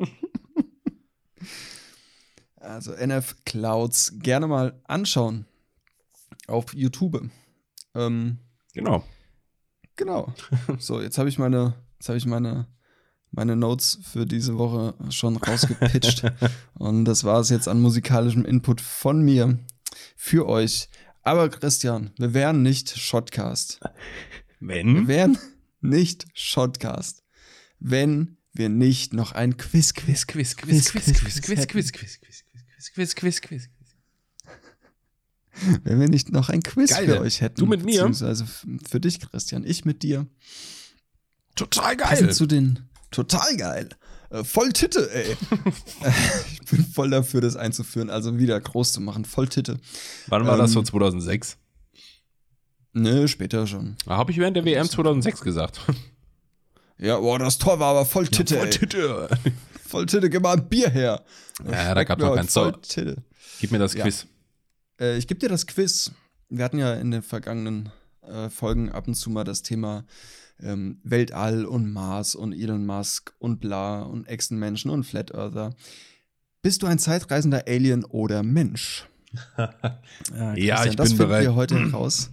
[2.57, 5.47] also, NF Clouds gerne mal anschauen.
[6.49, 7.31] Auf YouTube.
[7.95, 8.39] Ähm,
[8.75, 9.05] Genau.
[9.97, 10.33] Genau.
[10.79, 12.67] So, jetzt habe ich meine, jetzt habe ich meine,
[13.31, 16.25] meine Notes für diese Woche schon rausgepitcht.
[16.75, 19.59] Und das war es jetzt an musikalischem Input von mir
[20.17, 20.89] für euch.
[21.23, 23.81] Aber Christian, wir wären nicht Shotcast.
[24.59, 25.09] Wir Wenn?
[25.09, 25.39] wären
[25.81, 27.25] nicht Shotcast,
[27.79, 31.93] wenn wir nicht noch ein Quiz, Quiz, Quiz, Quiz, Quiz, Quiz, Quiz, Quiz, Quiz, Quiz,
[31.93, 33.69] Quiz, Quiz, Quiz, Quiz, Quiz.
[35.85, 37.07] wenn wir nicht noch ein Quiz Geil.
[37.07, 37.57] für euch hätten.
[37.61, 38.05] Du mit mir?
[38.05, 40.27] F- für dich, Christian, ich mit dir.
[41.57, 42.35] Total Passend geil.
[42.35, 42.89] zu den.
[43.11, 43.89] Total geil.
[44.31, 45.37] Äh, voll Titte, ey.
[46.63, 49.25] Ich bin voll dafür, das einzuführen, also wieder groß zu machen.
[49.25, 49.79] Voll Titte.
[50.29, 51.57] Wann war das so Ähm, 2006?
[52.93, 53.97] Nö, später schon.
[54.07, 55.81] Da habe ich während der WM 2006 gesagt.
[56.99, 58.71] Ja, boah, das Tor war aber voll Titte, Voll ey.
[58.71, 59.29] Titte.
[59.89, 61.25] Voll Titte, gib mal ein Bier her.
[61.71, 62.37] Ja, da gab's mir noch.
[62.37, 62.71] Voll So.
[62.73, 63.17] Titte.
[63.61, 64.05] Gib mir das Ja.
[65.01, 66.13] Äh, ich gebe dir das Quiz.
[66.49, 67.91] Wir hatten ja in den vergangenen
[68.23, 70.05] äh, Folgen ab und zu mal das Thema
[70.63, 75.75] ähm, Weltall und Mars und Elon Musk und bla und Echsenmenschen und Flat Earther.
[76.63, 79.07] Bist du ein zeitreisender Alien oder Mensch?
[79.57, 81.45] Ja, Ja, ich das bin finden bereit.
[81.45, 82.31] wir heute raus.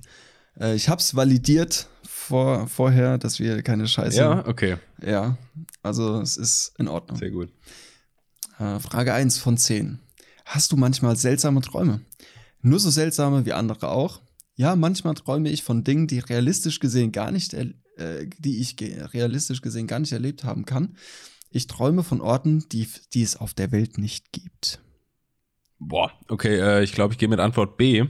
[0.60, 4.18] Äh, ich hab's validiert vor, vorher, dass wir keine Scheiße.
[4.18, 4.78] Ja, okay.
[5.06, 5.38] Ja,
[5.84, 7.18] also es ist in Ordnung.
[7.18, 7.50] Sehr gut.
[8.60, 10.00] Äh, Frage 1 von 10.
[10.46, 12.02] Hast du manchmal seltsame Träume?
[12.62, 14.22] Nur so seltsame wie andere auch?
[14.56, 17.74] Ja, manchmal träume ich von Dingen, die realistisch gesehen gar nicht, äh,
[18.40, 20.98] die ich ge realistisch gesehen gar nicht erlebt haben kann.
[21.50, 24.80] Ich träume von Orten, die, die es auf der Welt nicht gibt.
[25.80, 28.06] Boah, okay, äh, ich glaube, ich gehe mit Antwort B.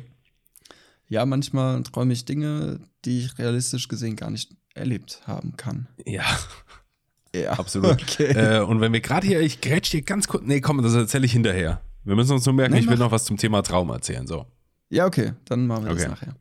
[1.09, 5.87] Ja, manchmal träume ich Dinge, die ich realistisch gesehen gar nicht erlebt haben kann.
[6.05, 6.25] Ja,
[7.35, 8.01] Ja, absolut.
[8.01, 8.31] Okay.
[8.33, 11.25] äh, und wenn wir gerade hier, ich grätsch dir ganz kurz, nee, komm, das erzähle
[11.25, 11.81] ich hinterher.
[12.07, 14.45] Wir müssen uns nur merken, Nee, ich will noch was zum Thema Traum erzählen, so.
[14.89, 16.03] Ja, okay, dann machen wir Okay.
[16.03, 16.35] das nachher.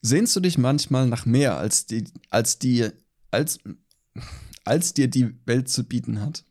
[0.00, 2.88] Sehnst du dich manchmal nach mehr als die, als die,
[3.30, 3.58] als,
[4.64, 6.46] als dir die Welt zu bieten hat?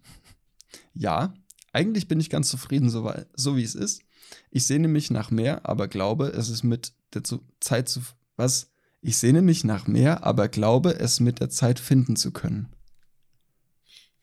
[0.94, 1.34] Ja,
[1.74, 4.04] eigentlich bin ich ganz zufrieden, so, so wie es ist.
[4.52, 7.24] Ich sehne mich nach mehr, aber glaube, es ist mit der
[7.60, 8.02] Zeit zu.
[8.36, 8.72] Was?
[9.02, 12.68] Ich sehne mich nach mehr, aber glaube, es mit der Zeit finden zu können.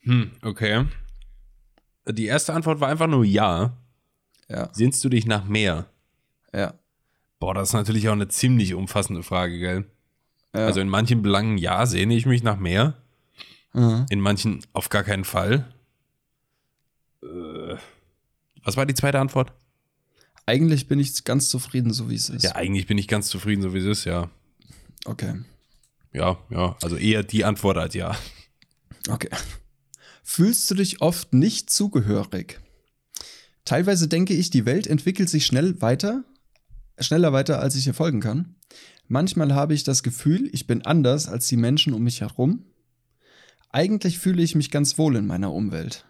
[0.02, 0.86] Hm, okay.
[2.08, 3.76] Die erste Antwort war einfach nur ja.
[4.48, 5.86] Ja, Sehnst du dich nach mehr?
[6.52, 6.74] ja.
[7.38, 9.84] Boah, das ist natürlich auch eine ziemlich umfassende Frage, gell?
[10.54, 10.66] ja.
[10.66, 12.94] Also in manchen Belangen ja, sehne ich mich nach mehr.
[13.72, 14.06] Mhm.
[14.10, 15.72] In manchen auf gar keinen Fall.
[17.22, 17.76] Äh,
[18.62, 19.52] was war die zweite Antwort?
[20.46, 22.44] Eigentlich bin ich ganz zufrieden, so wie es ist.
[22.44, 24.30] Ja, eigentlich bin ich ganz zufrieden, so wie es ist, ja.
[25.04, 25.34] Okay.
[26.12, 26.76] Ja, ja.
[26.80, 28.16] Also eher die Antwort als ja.
[29.08, 29.30] Okay.
[30.22, 32.60] Fühlst du dich oft nicht zugehörig?
[33.64, 36.24] Teilweise denke ich, die Welt entwickelt sich schnell weiter,
[36.98, 38.54] schneller weiter, als ich ihr folgen kann.
[39.08, 42.64] Manchmal habe ich das Gefühl, ich bin anders als die Menschen um mich herum.
[43.70, 46.04] Eigentlich fühle ich mich ganz wohl in meiner Umwelt.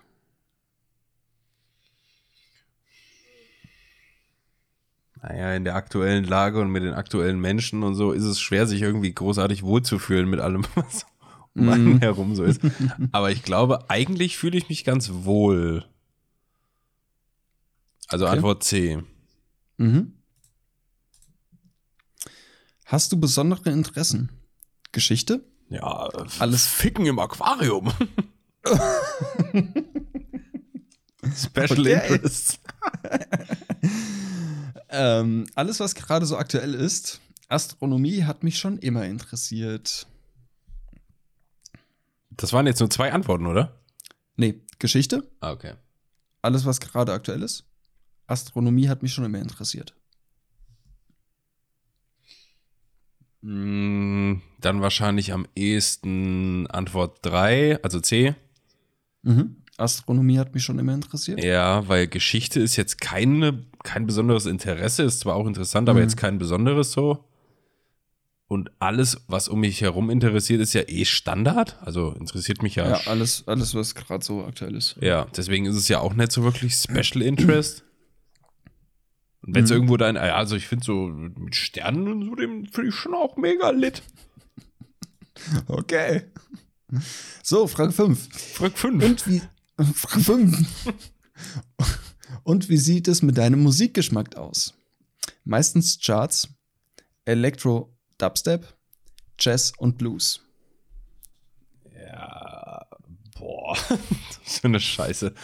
[5.22, 8.66] Naja, in der aktuellen Lage und mit den aktuellen Menschen und so ist es schwer,
[8.66, 11.06] sich irgendwie großartig wohlzufühlen mit allem, was
[11.58, 12.60] um einen herum so ist.
[13.12, 15.84] Aber ich glaube, eigentlich fühle ich mich ganz wohl.
[18.08, 18.34] Also Okay.
[18.36, 19.02] Antwort C.
[19.78, 20.14] Mhm.
[22.84, 24.30] Hast du besondere Interessen?
[24.92, 25.44] Geschichte?
[25.70, 27.90] Ja, Alles- Ficken im Aquarium.
[31.36, 32.12] Special Okay.
[32.14, 32.60] Interest.
[34.94, 37.22] Ähm, alles, was gerade so aktuell ist.
[37.48, 40.06] Astronomie hat mich schon immer interessiert.
[42.36, 43.80] Das waren jetzt nur zwei Antworten, oder?
[44.36, 45.30] Nee, Geschichte?
[45.40, 45.74] Ah, okay.
[46.40, 47.64] Alles, was gerade aktuell ist.
[48.26, 49.94] Astronomie hat mich schon immer interessiert.
[53.42, 58.34] Mm, Dann wahrscheinlich am ehesten Antwort 3, also C.
[59.22, 59.56] Mhm.
[59.78, 61.42] Astronomie hat mich schon immer interessiert.
[61.42, 66.04] Ja, weil Geschichte ist jetzt keine, kein besonderes Interesse, ist zwar auch interessant, aber Mhm.
[66.04, 67.24] jetzt kein besonderes so.
[68.52, 71.78] Und alles, was um mich herum interessiert, ist ja eh Standard.
[71.80, 72.86] Also interessiert mich ja.
[72.86, 74.94] Ja, alles, alles was gerade so aktuell ist.
[75.00, 77.82] Ja, deswegen ist es ja auch nicht so wirklich Special Interest.
[79.40, 79.76] Und wenn es Mhm.
[79.76, 83.38] irgendwo dein, also ich finde so mit Sternen und so, dem finde ich schon auch
[83.38, 84.02] mega lit.
[85.66, 86.24] Okay.
[87.42, 88.28] So, Frage 5.
[88.54, 89.02] Frag 5.
[89.02, 89.40] Und wie.
[89.94, 90.66] Frage 5.
[92.44, 94.74] Und wie sieht es mit deinem Musikgeschmack aus?
[95.44, 96.48] Meistens Charts,
[97.24, 97.91] Electro,
[98.22, 98.66] Dubstep,
[99.38, 100.40] Jazz und Blues.
[101.94, 102.86] Ja,
[103.38, 105.34] boah, das ist eine Scheiße.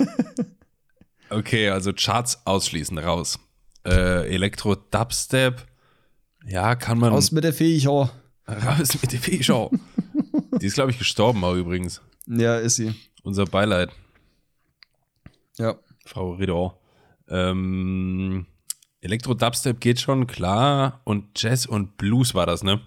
[1.30, 3.38] okay, also Charts ausschließen, raus.
[3.84, 5.66] Äh, Elektro, Dubstep,
[6.46, 8.10] ja, kann man Aus mit der ja.
[8.48, 9.70] raus mit der Fee-Show.
[10.60, 12.00] Die ist, glaube ich, gestorben auch übrigens.
[12.26, 12.94] Ja, ist sie.
[13.22, 13.90] Unser Beileid,
[15.58, 15.78] Ja.
[16.06, 16.80] Frau Riddor.
[17.28, 18.46] Ähm,
[19.00, 21.00] Elektro, Dubstep geht schon, klar.
[21.04, 22.80] Und Jazz und Blues war das, ne?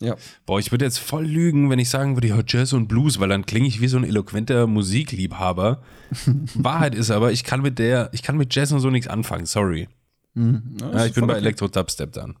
[0.00, 0.16] Ja.
[0.44, 3.28] Boah, ich würde jetzt voll lügen, wenn ich sagen würde, ja, Jazz und Blues, weil
[3.28, 5.82] dann klinge ich wie so ein eloquenter Musikliebhaber.
[6.54, 9.46] Wahrheit ist aber, ich kann mit der, ich kann mit Jazz und so nichts anfangen,
[9.46, 9.88] sorry.
[10.34, 10.76] Mhm.
[10.80, 11.42] Ja, ich bin bei okay.
[11.42, 12.36] Elektro Dubstep dann.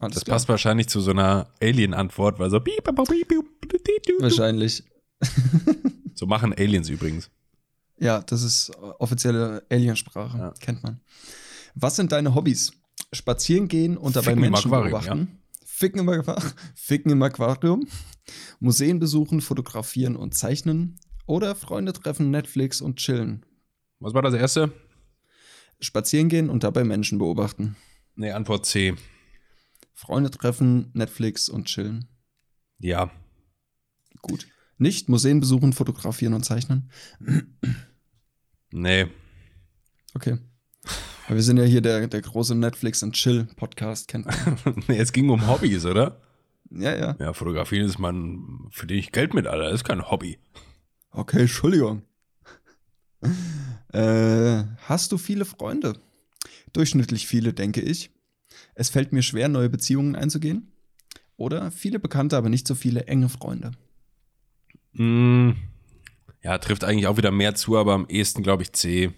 [0.00, 0.34] Alles Das klar.
[0.34, 2.56] passt wahrscheinlich zu so einer Alien-Antwort, weil so.
[4.18, 4.82] Wahrscheinlich.
[6.14, 7.30] so machen Aliens übrigens.
[8.00, 10.36] Ja, das ist offizielle Aliensprache.
[10.36, 10.54] Ja.
[10.58, 10.98] Kennt man.
[11.74, 12.72] Was sind deine Hobbys?
[13.12, 15.38] Spazieren gehen und dabei Ficken Menschen beobachten.
[15.64, 17.86] Ficken, im Aquarium, Ficken im Aquarium.
[18.60, 20.98] Museen besuchen, fotografieren und zeichnen.
[21.26, 23.44] Oder Freunde treffen, Netflix und chillen.
[23.98, 24.72] Was war das erste?
[25.80, 27.76] Spazieren gehen und dabei Menschen beobachten.
[28.14, 28.94] Nee, Antwort C.
[29.94, 32.08] Freunde treffen, Netflix und chillen.
[32.78, 33.10] Ja.
[34.20, 34.46] Gut.
[34.78, 36.90] Nicht Museen besuchen, fotografieren und zeichnen.
[38.72, 39.06] Nee.
[40.14, 40.38] Okay.
[41.34, 44.82] Wir sind ja hier der, der große Netflix und Chill Podcast, kennt man.
[44.88, 46.20] nee, es ging um Hobbys, oder?
[46.70, 47.16] Ja, ja.
[47.18, 49.64] Ja, Fotografieren ist man, für den ich Geld mit, Alter.
[49.64, 50.38] Das ist kein Hobby.
[51.10, 52.02] Okay, Entschuldigung.
[53.92, 55.98] äh, hast du viele Freunde?
[56.72, 58.10] Durchschnittlich viele, denke ich.
[58.74, 60.72] Es fällt mir schwer, neue Beziehungen einzugehen.
[61.36, 63.72] Oder viele Bekannte, aber nicht so viele enge Freunde.
[64.92, 65.52] Mm,
[66.42, 69.12] ja, trifft eigentlich auch wieder mehr zu, aber am ehesten, glaube ich, C.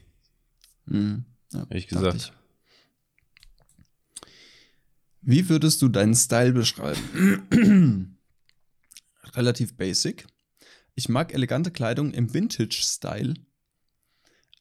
[0.89, 1.25] Hm,
[1.55, 2.17] ja, Ehrlich gesagt.
[2.17, 2.33] ich.
[5.23, 7.49] Wie würdest du deinen Style beschreiben?
[9.35, 10.27] Relativ basic.
[10.95, 13.35] Ich mag elegante Kleidung im Vintage-Style.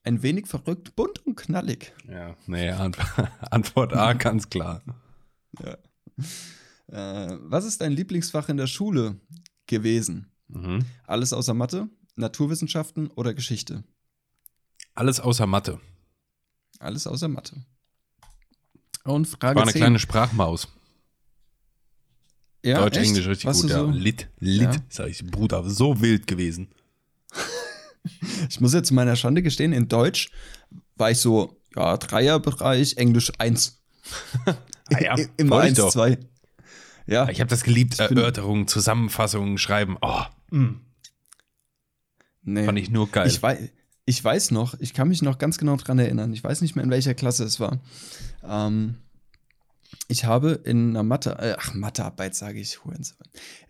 [0.03, 1.93] Ein wenig verrückt, bunt und knallig.
[2.09, 2.97] Ja, nee, Ant
[3.51, 4.81] Antwort A, ganz klar.
[6.87, 9.19] Äh, was ist dein Lieblingsfach in der Schule
[9.67, 10.31] gewesen?
[10.47, 10.85] Mhm.
[11.05, 13.83] Alles außer Mathe, Naturwissenschaften oder Geschichte?
[14.93, 15.79] Alles außer Mathe.
[16.83, 17.63] Alles außer Mathe.
[19.05, 19.79] Und Frage War eine 10.
[19.81, 20.67] kleine Sprachmaus.
[22.63, 23.07] ja, Deutsch, echt?
[23.09, 23.71] Englisch richtig Warst gut.
[23.71, 23.79] Ja.
[23.79, 23.89] So?
[23.89, 24.71] Lit, lit, Ja.
[24.89, 26.69] sag ich, Bruder, so wild gewesen.
[28.49, 30.29] Ich muss jetzt zu meiner Schande gestehen, in Deutsch
[30.97, 33.81] war ich so, ja, Dreierbereich, Englisch 1.
[34.45, 34.55] Ah
[34.99, 35.91] ja, Immer wollte ich 1, doch.
[35.91, 36.17] 2.
[37.07, 39.95] Ja, Ich habe das geliebt, Erörterungen, Zusammenfassungen, Schreiben.
[40.01, 40.21] Oh,
[42.41, 42.65] nee.
[42.65, 43.27] fand ich nur geil.
[43.27, 43.69] Ich weiß,
[44.05, 46.33] ich weiß noch, ich kann mich noch ganz genau dran erinnern.
[46.33, 47.79] Ich weiß nicht mehr, in welcher Klasse es war.
[48.43, 48.95] Ähm,
[50.07, 52.79] ich habe in einer Mathe, äh, ach, Mathearbeit sage ich.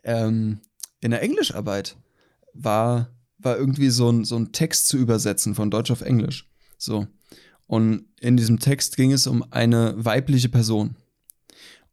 [0.03, 0.59] Ähm,
[1.01, 1.97] in der Englischarbeit
[2.53, 6.49] war, war irgendwie so ein, so ein Text zu übersetzen von Deutsch auf Englisch.
[6.77, 7.07] So.
[7.67, 10.95] Und in diesem Text ging es um eine weibliche Person.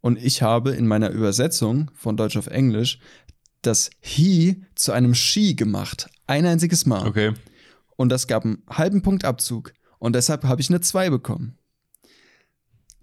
[0.00, 2.98] Und ich habe in meiner Übersetzung von Deutsch auf Englisch
[3.60, 6.08] das he zu einem she gemacht.
[6.26, 7.06] Ein einziges Mal.
[7.06, 7.34] okay.
[8.00, 9.74] Und das gab einen halben Punkt Abzug.
[9.98, 11.58] Und deshalb habe ich eine 2 bekommen.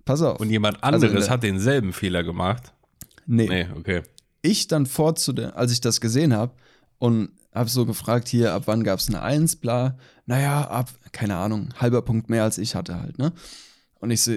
[0.06, 0.39] Pass auf.
[0.39, 2.74] Und jemand Also anderes der- hat denselben Fehler gemacht.
[3.28, 3.48] nee.
[3.48, 4.02] Nee, okay.
[4.41, 6.56] Ich dann vor zu der, als ich das gesehen habe
[6.98, 9.98] und habe so gefragt, hier, ab wann gab es eine 1, bla.
[10.26, 13.34] Naja, ab, keine Ahnung, halber Punkt mehr als ich hatte halt, ne?
[14.00, 14.36] Und ich so,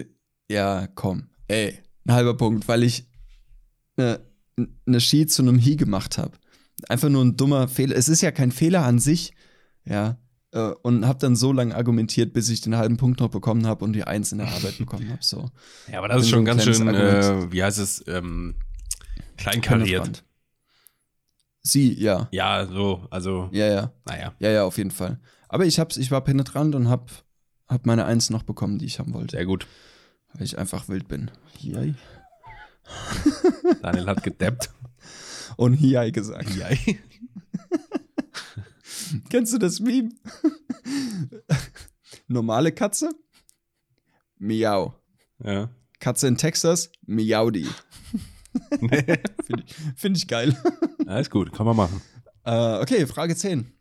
[0.50, 3.06] ja, komm, ey, ein halber Punkt, weil ich
[3.96, 4.20] eine,
[4.86, 6.32] eine Ski zu einem Hi gemacht habe.
[6.88, 7.96] Einfach nur ein dummer Fehler.
[7.96, 9.32] Es ist ja kein Fehler an sich,
[9.86, 10.18] ja.
[10.53, 13.84] Äh, Und habe dann so lange argumentiert, bis ich den halben Punkt noch bekommen habe
[13.84, 15.22] und die Eins in der Arbeit bekommen habe.
[15.22, 15.48] So.
[15.90, 18.57] Ja, aber das ist Bin so schon ein ganz schön, äh, wie heißt es, ähm,
[19.36, 20.24] kleinkariert.
[21.62, 22.28] Sie, ja.
[22.32, 23.92] Ja, so, also, Ja, ja.
[24.07, 24.34] naja.
[24.38, 25.20] Ja, ja, auf jeden Fall.
[25.48, 27.11] Aber ich hab's, ich war penetrant und hab,
[27.68, 29.36] hab meine Eins noch bekommen, die ich haben wollte.
[29.36, 29.66] Sehr gut.
[30.32, 31.30] Weil ich einfach wild bin.
[31.59, 31.94] Hiai.
[33.82, 34.70] Daniel hat gedeppt.
[35.57, 36.55] Und Hiai gesagt.
[36.57, 36.68] Ja.
[39.30, 40.11] Kennst du das Meme?
[42.28, 43.11] Normale Katze?
[44.38, 44.94] Miau.
[45.44, 45.70] ja.
[45.98, 46.90] Katze in Texas?
[47.06, 47.66] Miaudi.
[48.80, 49.04] Nee.
[49.44, 50.56] Finde ich, find ich geil.
[51.06, 52.02] ja, ist gut, kann man machen.
[52.44, 53.72] Äh, okay, Frage 10.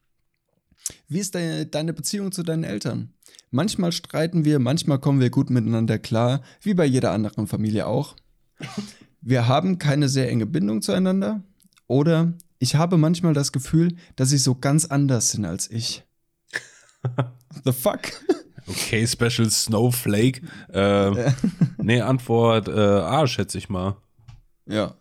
[1.07, 3.15] Wie ist deine, deine Beziehung zu deinen Eltern?
[3.49, 8.15] Manchmal streiten wir, manchmal kommen wir gut miteinander klar, wie bei jeder anderen Familie auch.
[9.21, 11.43] Wir haben keine sehr enge Bindung zueinander.
[11.87, 16.03] Oder ich habe manchmal das Gefühl, dass sie so ganz anders sind als ich.
[17.63, 18.01] The fuck?
[18.67, 20.41] Okay, Special Snowflake.
[20.71, 21.31] Äh,
[21.77, 23.97] nee, Antwort äh, A, schätze ich mal.
[24.67, 24.95] Ja.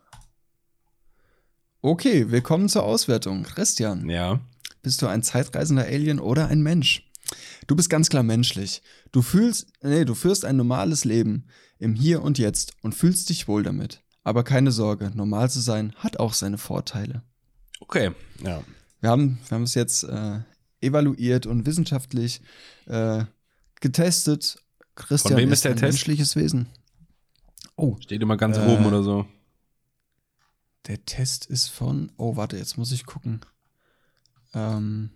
[1.83, 3.43] Okay, wir kommen zur Auswertung.
[3.43, 4.09] Christian.
[4.09, 4.41] Ja.
[4.83, 7.05] Bist du ein zeitreisender Alien oder ein Mensch?
[7.67, 8.83] Du bist ganz klar menschlich.
[9.13, 11.47] Du fühlst, nee, du führst ein normales Leben
[11.79, 14.03] im Hier und Jetzt und fühlst dich wohl damit.
[14.25, 17.23] Aber keine Sorge, normal zu sein hat auch seine Vorteile.
[17.81, 18.11] Okay.
[18.43, 18.63] Ja.
[19.01, 20.41] Wir haben, wir haben es jetzt äh,
[20.81, 22.41] evaluiert und wissenschaftlich
[22.87, 23.25] äh,
[23.81, 24.59] getestet.
[24.97, 25.93] Christian Von wem ist ist der ein Test?
[25.93, 26.67] menschliches Wesen.
[27.77, 29.27] Oh, Steht immer ganz Äh, oben oder so.
[30.89, 33.41] der Test ist von, oh, warte, jetzt muss ich gucken.
[34.55, 35.11] Ähm,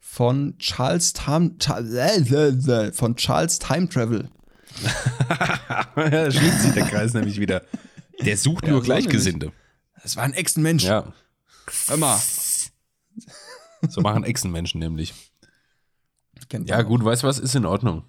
[0.00, 1.54] von Charles Time,
[2.92, 4.28] von Charles Time Travel.
[5.28, 7.62] da schließt sich der Kreis nämlich wieder.
[8.24, 9.52] Der sucht Ja, nur Gleichgesinnte.
[10.02, 10.84] Das war ein Echsenmensch.
[10.84, 11.12] Ja.
[11.96, 12.18] Mal.
[13.88, 15.12] So machen Echsenmenschen nämlich.
[16.64, 17.38] Ja, gut, weißt du was?
[17.38, 18.04] Ist in Ordnung.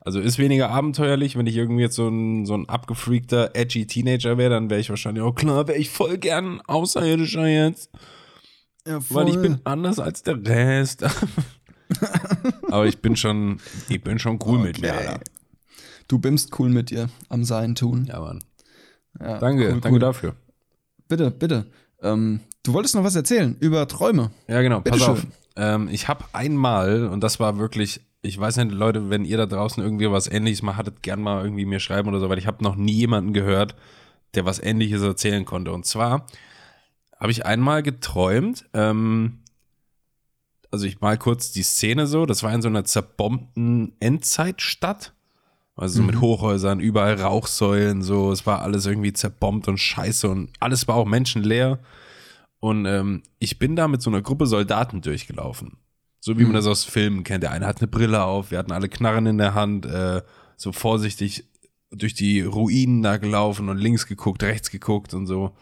[0.00, 4.36] Also ist weniger abenteuerlich, wenn ich irgendwie jetzt so ein, so ein abgefreakter, edgy Teenager
[4.36, 7.90] wäre, dann wäre ich wahrscheinlich auch klar, wäre ich voll gern Außerirdischer jetzt.
[8.86, 9.42] Ja, Weil ich voll.
[9.42, 11.04] bin anders als der Rest.
[12.70, 15.06] Aber ich bin schon, ich bin schon cool mit mir, Okay.
[15.08, 15.20] Alter.
[16.06, 18.04] Du bimmst cool mit dir am Sein tun.
[18.04, 18.44] Ja, Mann.
[19.18, 19.98] Ja, Danke, cool, danke cool.
[20.00, 20.36] dafür.
[21.08, 21.66] Bitte, bitte.
[22.02, 24.32] Ähm, du wolltest noch was erzählen über Träume.
[24.48, 25.12] Ja, genau, pass Bitteschön.
[25.14, 25.26] auf.
[25.56, 29.46] Ähm, ich habe einmal, und das war wirklich ich weiß nicht, Leute, wenn ihr da
[29.46, 32.46] draußen irgendwie was ähnliches mal hattet, gern mal irgendwie mir schreiben oder so, weil ich
[32.46, 33.76] habe noch nie jemanden gehört,
[34.34, 35.72] der was ähnliches erzählen konnte.
[35.72, 36.26] Und zwar
[37.20, 39.40] habe ich einmal geträumt, ähm,
[40.70, 45.12] also ich mal kurz die Szene so, das war in so einer zerbombten Endzeitstadt.
[45.76, 50.50] Also so mit Hochhäusern, überall Rauchsäulen, so, es war alles irgendwie zerbombt und scheiße und
[50.60, 51.80] alles war auch menschenleer.
[52.64, 55.76] Und ähm, ich bin da mit so einer Gruppe Soldaten durchgelaufen.
[56.18, 57.42] So wie man das aus Filmen kennt.
[57.42, 60.22] Der eine hat eine Brille auf, wir hatten alle Knarren in der Hand, äh,
[60.56, 61.44] so vorsichtig
[61.90, 65.54] durch die Ruinen da gelaufen und links geguckt, rechts geguckt und so.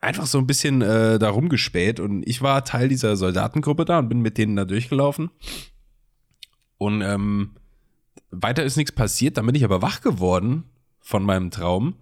[0.00, 4.08] Einfach so ein bisschen äh, da rumgespäht und ich war Teil dieser Soldatengruppe da und
[4.08, 5.30] bin mit denen da durchgelaufen.
[6.76, 7.54] Und ähm,
[8.32, 10.64] weiter ist nichts passiert, dann bin ich aber wach geworden
[10.98, 11.94] von meinem Traum.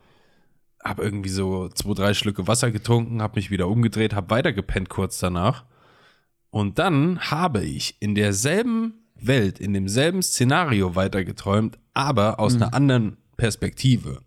[0.82, 5.18] Hab irgendwie so zwei, drei Schlücke Wasser getrunken, hab mich wieder umgedreht, hab weitergepennt kurz
[5.18, 5.64] danach.
[6.50, 13.16] Und dann habe ich in derselben Welt, in demselben Szenario weitergeträumt, aber aus einer anderen
[13.36, 14.22] Perspektive.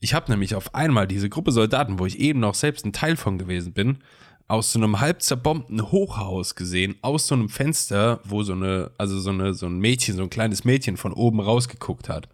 [0.00, 3.16] Ich habe nämlich auf einmal diese Gruppe Soldaten, wo ich eben noch selbst ein Teil
[3.16, 3.98] von gewesen bin,
[4.46, 9.18] aus so einem halb zerbombten Hochhaus gesehen, aus so einem Fenster, wo so eine, also
[9.20, 12.28] so eine, so ein Mädchen, so ein kleines Mädchen von oben rausgeguckt hat.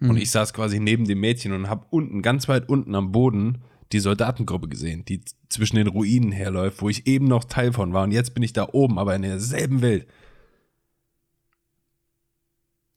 [0.00, 3.62] Und ich saß quasi neben dem Mädchen und habe unten, ganz weit unten am Boden,
[3.92, 8.04] die Soldatengruppe gesehen, die zwischen den Ruinen herläuft, wo ich eben noch Teil von war.
[8.04, 10.06] Und jetzt bin ich da oben, aber in derselben Welt.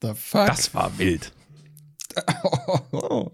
[0.02, 0.48] The fuck?
[0.48, 1.32] Das war wild.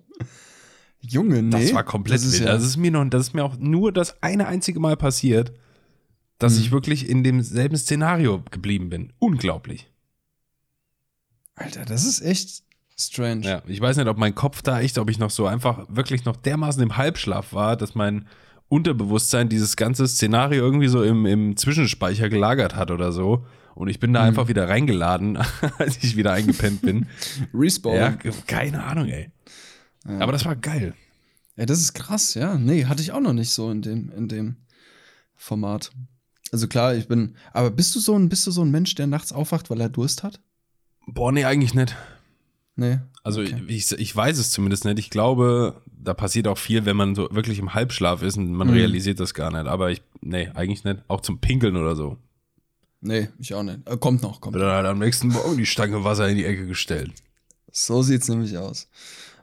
[1.02, 1.50] Junge, nee.
[1.50, 2.46] Das war komplett das ist wild.
[2.48, 5.52] Ja, Das ist mir noch, das ist mir auch nur das eine einzige Mal passiert,
[5.52, 5.58] Mhm.
[6.40, 9.14] dass ich wirklich in demselben Szenario geblieben bin.
[9.20, 9.90] Unglaublich.
[11.56, 12.64] Alter, das ist echt
[13.08, 13.42] strange.
[13.46, 16.26] Ja, ich weiß nicht, ob mein Kopf da echt, ob ich noch so einfach wirklich
[16.26, 18.28] noch dermaßen im Halbschlaf war, dass mein
[18.70, 23.46] Unterbewusstsein dieses ganze Szenario irgendwie so im, im Zwischenspeicher gelagert hat oder so.
[23.76, 25.38] Und ich bin da einfach wieder reingeladen,
[25.78, 27.08] als ich wieder eingepennt bin.
[27.54, 27.96] Respawn.
[27.96, 28.32] ja, Ja.
[28.48, 29.32] keine Ahnung, ey.
[30.06, 30.94] Aber das war geil.
[31.56, 32.56] das ist krass, ja.
[32.58, 34.58] Nee, hatte ich auch noch nicht so in dem, in dem
[35.36, 35.92] Format.
[36.52, 37.36] Also klar, ich bin.
[37.52, 39.90] Aber bist du so ein, bist du so ein Mensch, der nachts aufwacht, weil er
[39.90, 40.40] Durst hat?
[41.08, 41.96] Boah, nee, eigentlich nicht.
[42.76, 43.00] Nee.
[43.24, 43.62] Also Okay.
[43.68, 45.00] ich, ich weiß es zumindest nicht.
[45.00, 48.68] Ich glaube, da passiert auch viel, wenn man so wirklich im Halbschlaf ist und man
[48.68, 48.74] Mhm.
[48.74, 49.68] realisiert das gar nicht.
[49.68, 51.00] Aber ich, nee, eigentlich nicht.
[51.08, 52.18] Auch zum Pinkeln oder so.
[53.02, 53.80] Nee, ich auch nicht.
[53.88, 54.54] Äh, kommt noch, kommt.
[54.56, 57.12] Wird dann halt am nächsten Morgen die Stange Wasser in die Ecke gestellt.
[57.72, 58.88] So sieht's nämlich aus.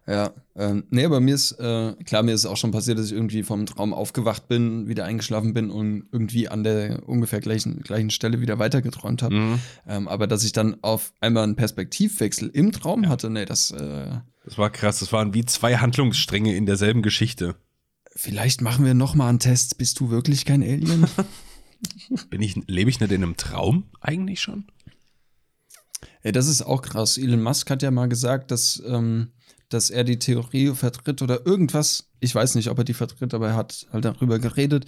[0.06, 3.12] Ja, ähm, nee, bei mir ist, äh, klar, mir ist auch schon passiert, dass ich
[3.12, 8.10] irgendwie vom Traum aufgewacht bin, wieder eingeschlafen bin und irgendwie an der ungefähr gleichen, gleichen
[8.10, 9.34] Stelle wieder weitergeträumt habe.
[9.34, 9.58] Mhm.
[9.86, 14.18] Ähm, aber dass ich dann auf einmal einen Perspektivwechsel im Traum hatte, nee, das, äh,
[14.44, 14.98] Das war krass.
[15.00, 17.56] Das waren wie zwei Handlungsstränge in derselben Geschichte.
[18.16, 19.78] vielleicht machen wir noch mal einen Test.
[19.78, 21.06] Bist du wirklich kein Alien?
[22.30, 24.66] Bin ich, lebe ich nicht in einem Traum eigentlich schon?
[26.22, 27.16] Ey, das ist auch krass.
[27.16, 29.32] Elon Musk hat ja mal gesagt, dass, ähm,
[29.70, 32.10] dass er die Theorie vertritt oder irgendwas.
[32.20, 34.84] Ich weiß nicht, ob er die vertritt, aber er hat halt darüber geredet.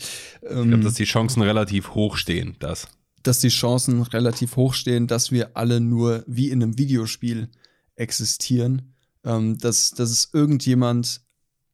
[0.47, 2.89] Ähm, Ich glaube, dass die Chancen relativ hoch stehen, das.
[3.23, 7.49] dass die Chancen relativ hoch stehen, dass wir alle nur wie in einem Videospiel
[7.97, 8.93] existieren.
[9.25, 11.21] Ähm, dass, dass es irgendjemand,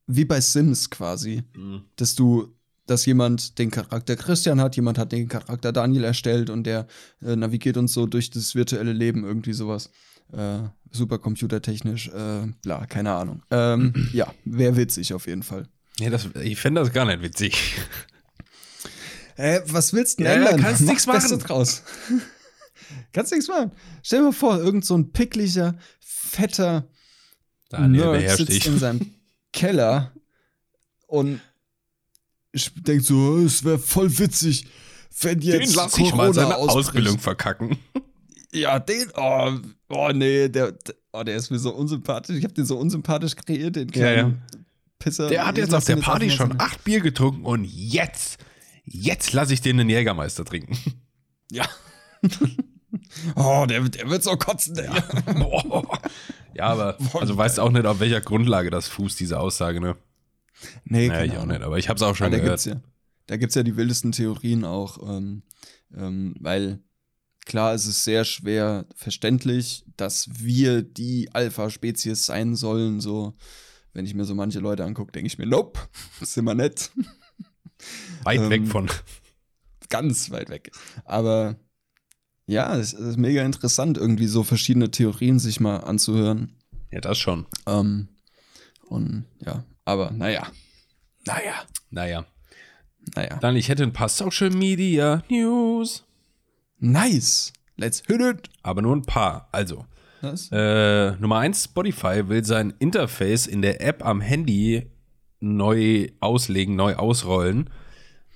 [0.07, 1.45] wie bei Sims quasi,
[1.97, 2.55] dass du,
[2.87, 6.87] dass jemand den Charakter Christian hat, jemand hat den Charakter Daniel erstellt und der
[7.23, 9.91] äh, navigiert uns so durch das virtuelle Leben, irgendwie sowas.
[10.33, 13.43] Äh, supercomputertechnisch, äh, bla, keine Ahnung.
[13.51, 15.69] Ähm, ja, wäre witzig auf jeden Fall.
[16.01, 17.77] Nee, das, ich fände das gar nicht witzig.
[19.37, 20.65] Äh, was willst du Ja, denn ja, ändern?
[20.65, 21.39] kannst Beste machen.
[21.39, 21.85] draus.
[23.13, 23.71] kannst nichts machen.
[24.03, 26.89] Stell dir mal vor, irgend so ein pickliger, fetter
[27.69, 28.67] Daniel Nerd sitzt dich.
[28.67, 29.15] in seinem
[29.53, 30.13] Keller
[31.07, 31.41] und
[32.51, 34.67] ich denkt so, es wäre voll witzig,
[35.21, 36.89] wenn jetzt Den lass ich mal Corona seine ausbricht.
[36.89, 37.79] Ausbildung verkacken.
[38.53, 39.53] Ja, den, oh,
[39.91, 40.75] oh nee, der,
[41.13, 42.37] oh, der ist mir so unsympathisch.
[42.37, 44.43] Ich habe den so unsympathisch kreiert, den Ja, kleinen
[44.99, 45.29] Pisser.
[45.29, 48.39] Der hat jetzt auf der Party schon acht Bier getrunken und jetzt,
[48.85, 50.77] jetzt lasse ich den den Jägermeister trinken.
[51.51, 51.67] Ja.
[53.37, 54.93] oh, der, der wird so kotzen, der.
[56.55, 59.97] Ja, aber also weißt auch nicht, auf welcher Grundlage das fußt, diese Aussage, ne?
[60.85, 62.63] Nee, Naja, ich auch nicht, aber ich hab's auch schon Ja, da gehört.
[62.63, 62.83] gibt's ja,
[63.29, 65.43] da gibt's ja die wildesten Theorien auch, ähm,
[65.97, 66.81] ähm, weil
[67.49, 73.01] klar es ist sehr schwer verständlich, dass wir die Alpha-Spezies sein sollen.
[73.01, 73.35] So,
[73.93, 75.81] wenn ich mir so manche Leute angucke, denke ich mir, nope,
[76.21, 76.93] sind wir nicht.
[78.23, 78.89] Weit ähm, weg von.
[79.89, 80.71] Ganz weit weg.
[81.05, 81.57] Aber
[82.47, 86.55] ja, es ist mega interessant, irgendwie so verschiedene Theorien sich mal anzuhören.
[86.91, 87.47] Ja, das schon.
[87.67, 88.09] Ähm,
[88.87, 90.47] und ja, aber naja.
[91.27, 91.55] Naja,
[91.91, 92.27] Naja.
[93.15, 93.39] naja.
[93.41, 96.05] Dann, ich hätte ein paar Social Media News.
[96.79, 97.53] Nice.
[97.77, 98.51] Let's hit it.
[98.63, 99.49] Aber nur ein paar.
[99.53, 99.87] Also,
[100.51, 104.91] äh, Nummer eins, Spotify will sein Interface in der App am Handy
[105.41, 107.71] neu auslegen, neu ausrollen.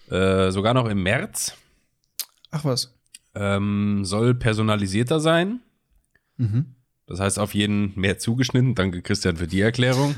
[0.08, 1.56] Äh, sogar noch im März.
[2.50, 2.94] Ach was.
[3.34, 5.60] Ähm, soll personalisierter sein.
[6.36, 6.74] Mhm.
[7.12, 8.74] Das heißt auf jeden mehr zugeschnitten.
[8.74, 10.14] Danke, Christian, für die Erklärung.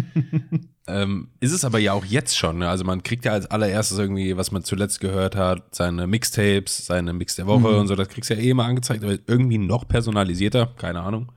[0.86, 2.60] ähm, ist es aber ja auch jetzt schon.
[2.60, 2.70] Ne?
[2.70, 7.12] Also man kriegt ja als allererstes irgendwie, was man zuletzt gehört hat, seine Mixtapes, seine
[7.12, 7.96] Mix der Woche und so.
[7.96, 10.72] Das kriegst du ja eh immer angezeigt, aber irgendwie noch personalisierter.
[10.78, 11.30] Keine Ahnung.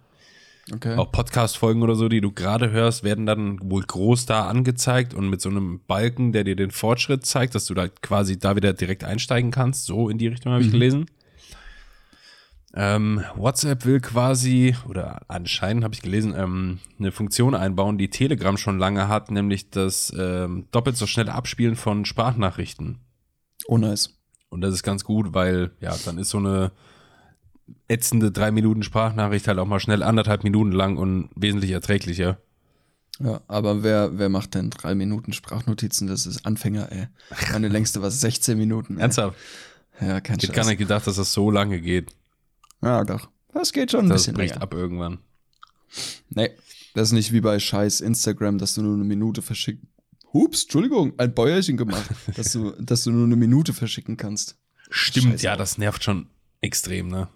[0.72, 0.96] Okay.
[0.96, 5.30] Auch Podcast-Folgen oder so, die du gerade hörst, werden dann wohl groß da angezeigt und
[5.30, 8.72] mit so einem Balken, der dir den Fortschritt zeigt, dass du da quasi da wieder
[8.72, 9.88] direkt einsteigen kannst.
[9.88, 11.08] So in die Richtung habe ich gelesen.
[12.76, 18.58] Ähm, WhatsApp will quasi, oder anscheinend habe ich gelesen, ähm, eine Funktion einbauen, die Telegram
[18.58, 22.98] schon lange hat, nämlich das ähm, doppelt so schnelle Abspielen von Sprachnachrichten.
[23.68, 24.18] Oh, nice.
[24.50, 26.72] Und das ist ganz gut, weil ja, dann ist so eine
[27.88, 32.40] ätzende drei Minuten Sprachnachricht halt auch mal schnell anderthalb Minuten lang und wesentlich erträglicher.
[33.20, 36.08] Ja, aber wer, wer macht denn drei Minuten Sprachnotizen?
[36.08, 37.08] Das ist Anfänger, ey.
[37.52, 38.96] Meine längste war 16 Minuten.
[38.96, 39.04] Ey.
[39.04, 39.38] Ernsthaft?
[40.02, 42.12] Ja, kein Ich hätte gar nicht gedacht, dass das so lange geht.
[42.84, 43.30] Ja, doch.
[43.54, 44.64] Das geht schon ein Das bisschen bricht länger.
[44.64, 45.20] ab irgendwann.
[46.30, 46.52] Nee,
[46.96, 49.90] das ist nicht wie bei scheiß Instagram, dass du nur eine Minute verschicken.
[50.34, 54.58] Hups, Entschuldigung, ein Bäuerchen gemacht, dass du, dass du nur eine Minute verschicken kannst.
[54.90, 55.46] Stimmt, Scheiße.
[55.46, 56.28] ja, das nervt schon
[56.62, 57.28] extrem, ne?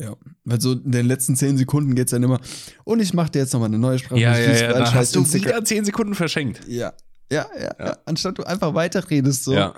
[0.00, 0.16] Ja.
[0.44, 2.40] Weil so in den letzten 10 Sekunden geht's dann immer,
[2.84, 4.18] und ich mache dir jetzt nochmal eine neue Sprache.
[4.20, 5.48] Ja, ja, ja, Ein da scheiß hast du Instagram.
[5.48, 6.66] wieder zehn Sekunden verschenkt.
[6.66, 6.92] Ja.
[7.30, 7.98] Ja, ja, ja.
[8.04, 9.52] Anstatt du einfach weiterredest so.
[9.54, 9.74] Ja.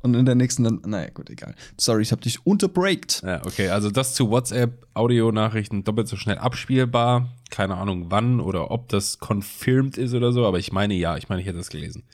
[0.00, 1.54] Und in der nächsten dann, naja, gut, egal.
[1.76, 3.22] Sorry, ich habe dich unterbreakt.
[3.24, 7.34] Ja, okay, also das zu WhatsApp, Audionachrichten doppelt so schnell abspielbar.
[7.50, 11.28] Keine Ahnung wann oder ob das confirmed ist oder so, aber ich meine ja, ich
[11.28, 12.04] meine, ich hätte das gelesen.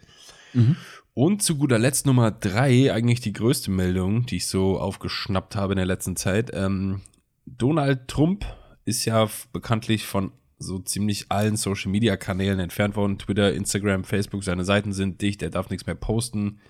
[1.13, 5.75] Und zu guter Letzt Nummer drei, eigentlich die größte Meldung, die ich so aufgeschnappt habe
[5.75, 6.51] in der letzten Zeit.
[6.55, 7.03] Ähm,
[7.47, 8.45] Donald Trump
[8.85, 13.19] ist ja bekanntlich von so ziemlich allen Social Media Kanälen entfernt worden.
[13.19, 16.61] Twitter, Instagram, Facebook, seine Seiten sind dicht, er darf nichts mehr posten.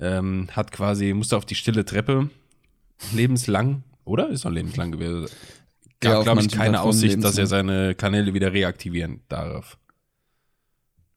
[0.00, 2.30] Ähm, hat quasi, musste auf die stille Treppe
[3.12, 4.28] lebenslang, oder?
[4.30, 5.26] Ist noch lebenslang gewesen.
[6.02, 9.76] Ja, Gab, auf glaube ich, keine Aussicht, dass er seine Kanäle wieder reaktivieren darf.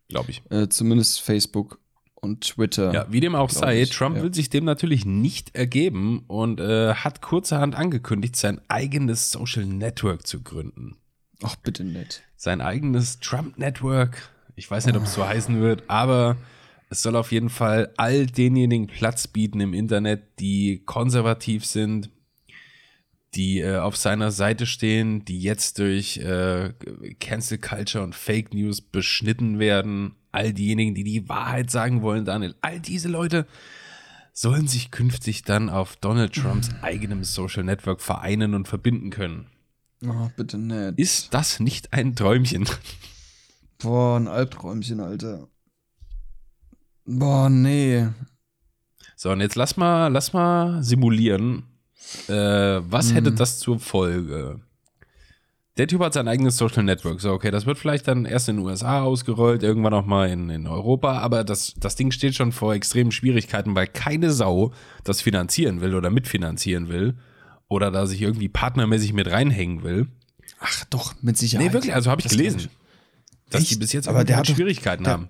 [0.10, 0.42] Glaube ich.
[0.52, 1.80] Äh, zumindest Facebook
[2.16, 2.94] und Twitter.
[2.94, 4.24] Ja, wie dem auch sei, ich, Trump ja.
[4.24, 10.26] will sich dem natürlich nicht ergeben und äh, hat kurzerhand angekündigt, sein eigenes Social Network
[10.26, 10.98] zu gründen.
[11.44, 12.24] Ach, bitte nicht.
[12.36, 14.30] Sein eigenes Trump Network.
[14.56, 16.38] Ich weiß nicht, ob es so heißen wird, aber
[16.94, 22.12] es soll auf jeden Fall all denjenigen Platz bieten im Internet, die konservativ sind,
[23.34, 26.72] die äh, auf seiner Seite stehen, die jetzt durch äh,
[27.20, 30.16] Cancel Culture und Fake News beschnitten werden.
[30.32, 33.48] All diejenigen, die die Wahrheit sagen wollen, Daniel, all diese Leute
[34.32, 39.48] sollen sich künftig dann auf Donald Trumps eigenem Social Network vereinen und verbinden können.
[40.06, 41.00] Oh, bitte nicht.
[41.00, 42.68] Ist das nicht ein Träumchen?
[43.80, 45.48] Boah, ein Albträumchen, Alter.
[47.06, 48.08] Boah, nee.
[49.16, 51.64] So, und jetzt lass mal, lass mal simulieren.
[52.28, 53.14] Äh, was Mhm.
[53.16, 54.60] hätte das zur Folge?
[55.78, 57.20] Der Typ hat sein eigenes Social Network.
[57.20, 60.50] So, okay, das wird vielleicht dann erst in den USA ausgerollt, irgendwann auch mal in,
[60.52, 64.72] in Europa, aber das, das Ding steht schon vor extremen Schwierigkeiten, weil keine Sau
[65.04, 67.18] das finanzieren will oder mitfinanzieren will
[67.70, 70.08] oder da sich irgendwie partnermäßig mit reinhängen will.
[70.60, 71.68] Ach, doch, mit Sicherheit.
[71.68, 72.70] Nee, wirklich, also habe ich Das gelesen.
[73.50, 75.30] Dass die bis jetzt Aber der hat doch- Schwierigkeiten der- haben.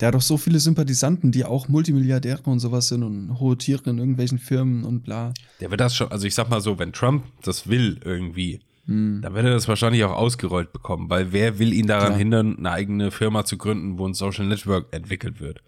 [0.00, 3.90] Der hat doch so viele Sympathisanten, die auch Multimilliardäre und sowas sind und hohe Tiere
[3.90, 5.34] in irgendwelchen Firmen und bla.
[5.60, 9.20] Der wird das schon, also ich sag mal so, wenn Trump das will irgendwie, Hm.
[9.22, 12.18] dann wird er das wahrscheinlich auch ausgerollt bekommen, weil wer will ihn daran Klar.
[12.18, 15.62] hindern, eine eigene Firma zu gründen, wo ein Social Network entwickelt wird?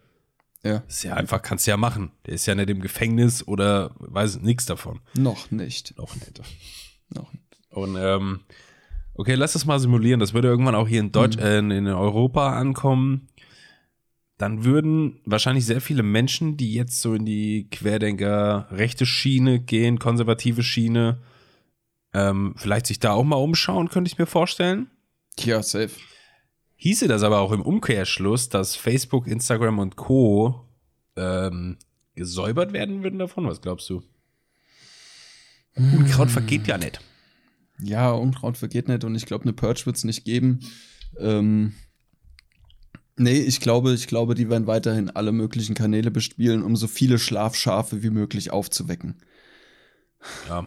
[0.64, 2.12] Ja, Das ist ja einfach, kannst du ja machen.
[2.26, 5.00] Der ist ja nicht im Gefängnis oder weiß nichts davon.
[5.14, 5.94] noch nicht.
[5.98, 6.40] Noch nicht.
[7.14, 7.44] Noch nicht.
[7.70, 8.40] Und ähm,
[9.14, 10.20] okay, lass das mal simulieren.
[10.20, 13.28] Das würde irgendwann auch hier in Deutsch, äh, in, in Europa ankommen.
[14.38, 19.98] Dann würden wahrscheinlich sehr viele Menschen, die jetzt so in die Querdenker rechte Schiene gehen,
[19.98, 21.22] konservative Schiene,
[22.12, 24.90] ähm, vielleicht sich da auch mal umschauen, könnte ich mir vorstellen.
[25.38, 25.92] Ja, safe.
[26.76, 30.66] Hieße das aber auch im Umkehrschluss, dass Facebook, Instagram und Co.
[31.16, 31.76] Ähm,
[32.14, 33.46] gesäubert werden würden davon?
[33.46, 34.02] Was glaubst du?
[35.74, 37.00] Unkraut vergeht ja nicht.
[37.78, 40.60] Ja, Unkraut vergeht nicht und ich glaube, eine Purge wird es nicht geben.
[41.18, 41.74] Ähm,
[43.16, 47.18] nee, ich glaube, ich glaube, die werden weiterhin alle möglichen Kanäle bespielen, um so viele
[47.18, 49.16] Schlafschafe wie möglich aufzuwecken.
[50.48, 50.66] Ja.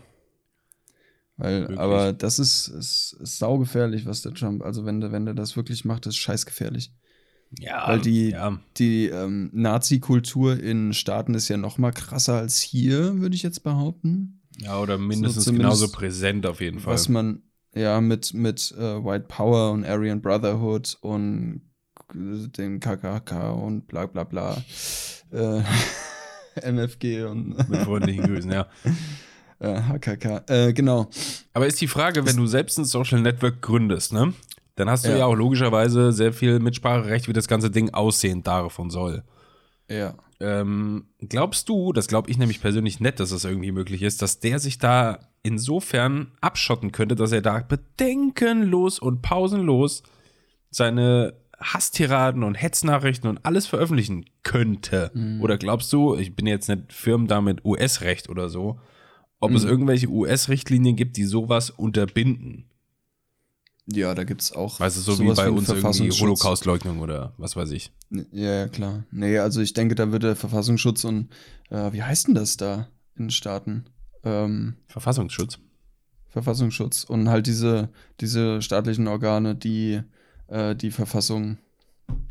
[1.37, 1.79] Weil, Wirklich.
[1.79, 5.57] aber das ist, ist, ist saugefährlich, was der Trump, also wenn der, wenn der das
[5.57, 6.93] wirklich macht, ist scheißgefährlich.
[7.59, 8.59] Ja, Weil die, ja.
[8.77, 13.63] die ähm, Nazi-Kultur in Staaten ist ja noch mal krasser als hier, würde ich jetzt
[13.63, 14.41] behaupten.
[14.57, 16.93] Ja, oder mindestens So genauso präsent auf jeden Fall.
[16.93, 17.43] was man
[17.73, 21.61] ja mit, mit äh, White Power und Aryan Brotherhood und
[22.13, 24.57] den KKK und bla bla bla
[25.31, 25.61] äh,
[26.71, 28.67] MFG und Mit freundlichen Grüßen, ja.
[29.59, 30.43] äh, HKK.
[30.47, 31.09] Äh, genau.
[31.53, 34.33] Aber ist die Frage, wenn du selbst ein Social Network gründest, ne?
[34.75, 35.25] Dann hast du ja, Ja.
[35.25, 39.23] auch logischerweise sehr viel Mitspracherecht, wie das ganze Ding aussehen darf und soll.
[39.89, 40.15] Ja.
[40.41, 44.39] Ähm, glaubst du, das glaube ich nämlich persönlich nicht, dass das irgendwie möglich ist, dass
[44.39, 50.03] der sich da insofern abschotten könnte, dass er da bedenkenlos und pausenlos
[50.71, 51.33] seine
[51.73, 55.11] Hasstiraden und Hetznachrichten und alles veröffentlichen könnte?
[55.41, 58.79] Oder glaubst du, ich bin jetzt nicht firm da mit US-Recht oder so,
[59.39, 62.69] ob es irgendwelche US-Richtlinien gibt, die sowas unterbinden?
[63.87, 64.79] Ja, da gibt es auch.
[64.79, 66.09] Weißt du, so wie bei uns irgendwie.
[66.11, 67.91] Holocaustleugnung oder was weiß ich.
[68.09, 69.05] Ja, ja, klar.
[69.11, 71.29] Nee, also ich denke, da wird der Verfassungsschutz und
[71.69, 73.85] äh, wie heißt denn das da in Staaten?
[74.23, 75.59] Ähm, Verfassungsschutz.
[76.29, 77.89] Verfassungsschutz und halt diese,
[78.19, 80.01] diese staatlichen Organe, die
[80.47, 81.57] äh, die Verfassung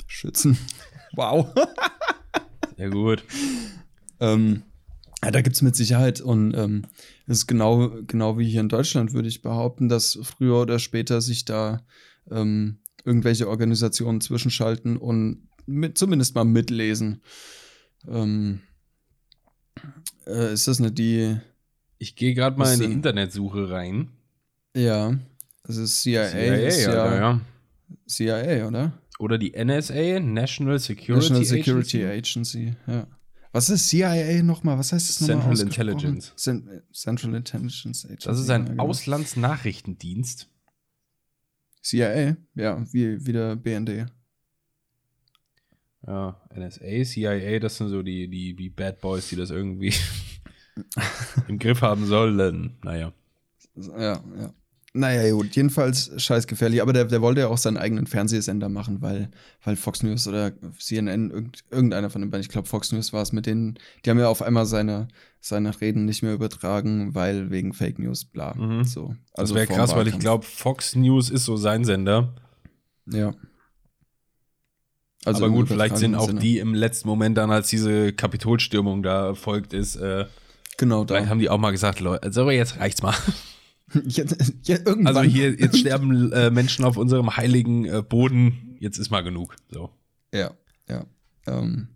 [0.07, 0.59] schützen.
[1.15, 1.47] wow.
[2.77, 3.25] Ja, gut.
[4.21, 4.63] ähm,
[5.23, 6.87] ja, da gibt es mit Sicherheit und ähm,
[7.27, 11.21] es ist genau, genau wie hier in Deutschland, würde ich behaupten, dass früher oder später
[11.21, 11.83] sich da
[12.31, 17.23] ähm, irgendwelche Organisationen zwischenschalten und mit, zumindest mal mitlesen.
[18.07, 18.61] Ähm,
[20.27, 21.37] äh, ist das nicht die,
[21.99, 22.93] Ich gehe gerade mal in die?
[22.93, 24.11] Internetsuche rein.
[24.77, 25.15] ja,
[25.63, 27.41] das ist CIA, CIA, ist ja, ja, ja.
[28.07, 28.93] CIA, oder?
[29.19, 32.59] Oder die NSA, National Security, National Security Agency.
[32.59, 33.07] Agency, ja.
[33.53, 34.77] Was ist CIA nochmal?
[34.79, 35.57] Was heißt das nochmal?
[35.57, 35.91] Central?
[35.91, 36.33] Intelligence.
[36.37, 38.27] Cen Central Intelligence Agency.
[38.27, 38.83] Das ist ja, ein genau.
[38.89, 40.49] Auslandsnachrichtendienst.
[41.81, 44.07] CIA, ja, wie, wie der BND.
[46.07, 49.95] Ja, NSA, CIA, das sind so die, die, die Bad Boys, die das irgendwie
[51.49, 52.77] im Griff haben sollen.
[52.83, 53.13] Naja.
[53.77, 54.55] Ja, ja.
[54.97, 56.81] Naja, gut, jedenfalls scheiß gefährlich.
[56.81, 59.29] Aber der, der wollte ja auch seinen eigenen Fernsehsender machen, weil,
[59.65, 63.21] weil Fox News oder CNN, irgend, irgendeiner von den beiden, ich glaube Fox News war
[63.23, 65.09] es, mit denen, die haben ja auf einmal seine,
[65.41, 68.55] seine Reden nicht mehr übertragen, weil wegen Fake News, bla.
[68.55, 68.85] Mhm.
[68.85, 69.17] So.
[69.33, 72.33] Das Also wäre vorm krass, weil ich glaube, Fox News ist so sein Sender.
[73.07, 73.35] Ja.
[75.25, 76.39] Aber im gut, vielleicht sind auch Sinne.
[76.41, 80.27] die im letzten Moment dann, als diese Kapitolstürmung da erfolgt ist, äh,
[80.77, 81.31] Genau, vielleicht da.
[81.31, 83.15] haben die auch mal gesagt, Leute, so jetzt reicht's mal.
[84.05, 84.25] Ja,
[84.65, 84.79] ja.
[85.05, 89.57] Also hier, jetzt sterben äh, Menschen auf unserem heiligen äh, Boden, jetzt ist mal genug.
[89.71, 89.91] So.
[90.33, 90.53] Ja,
[90.89, 91.05] ja.
[91.47, 91.89] Ähm,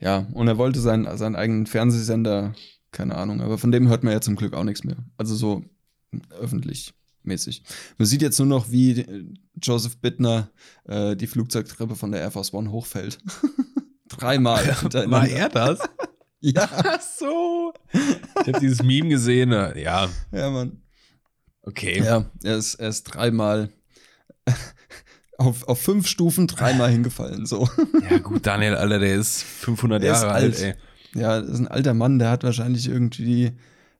[0.00, 2.54] ja, und er wollte seinen, seinen eigenen Fernsehsender,
[2.90, 4.96] keine Ahnung, aber von dem hört man ja zum Glück auch nichts mehr.
[5.18, 5.64] Also so
[6.30, 7.62] öffentlich mäßig.
[7.98, 9.24] Man sieht jetzt nur noch, wie äh,
[9.62, 10.50] Joseph Bittner
[10.84, 13.18] äh, die Flugzeugtreppe von der Air Force One hochfällt.
[14.08, 14.64] Dreimal.
[15.10, 15.80] War er das?
[16.40, 17.72] Ja, Ach so.
[17.92, 19.52] Ich habe dieses Meme gesehen.
[19.52, 20.80] äh, Ja, ja, Mann.
[21.66, 22.02] Okay.
[22.02, 23.68] Ja, er ist, er ist dreimal
[25.38, 27.68] auf, auf fünf Stufen dreimal hingefallen, so.
[28.10, 30.62] Ja, gut, Daniel, Alter, der ist 500 Der ist Jahre alt, alt.
[31.14, 31.20] ey.
[31.20, 33.52] Ja, das ist ein alter Mann, der hat wahrscheinlich irgendwie,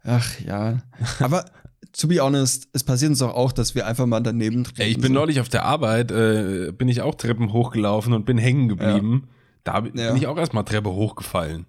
[0.02, 0.82] ach ja.
[1.20, 1.44] Aber
[1.92, 4.82] to be honest, es passiert uns doch auch, dass wir einfach mal daneben treten.
[4.82, 5.14] Ey, ich bin so.
[5.14, 9.28] neulich auf der Arbeit, äh, bin ich auch Treppen hochgelaufen und bin hängen geblieben.
[9.64, 10.14] Da bin Ja.
[10.14, 11.66] ich auch erstmal Treppe hochgefallen.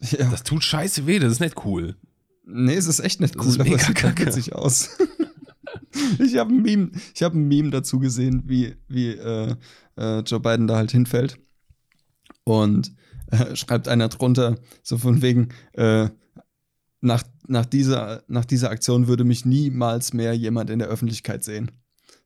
[0.00, 0.28] Ja.
[0.30, 1.96] Das tut scheiße weh, das ist nicht cool.
[2.46, 4.98] nee, es ist echt nicht Das cool, ist aber mega es sieht halt aus.
[6.18, 9.56] Ich habe ein Meme, ich habe ein Meme dazu gesehen, wie, wie äh,
[9.96, 11.38] äh, Joe Biden da halt hinfällt.
[12.44, 12.94] Und
[13.30, 16.08] äh, schreibt einer drunter, so von wegen, äh,
[17.00, 21.70] nach, nach, dieser, nach dieser Aktion würde mich niemals mehr jemand in der Öffentlichkeit sehen.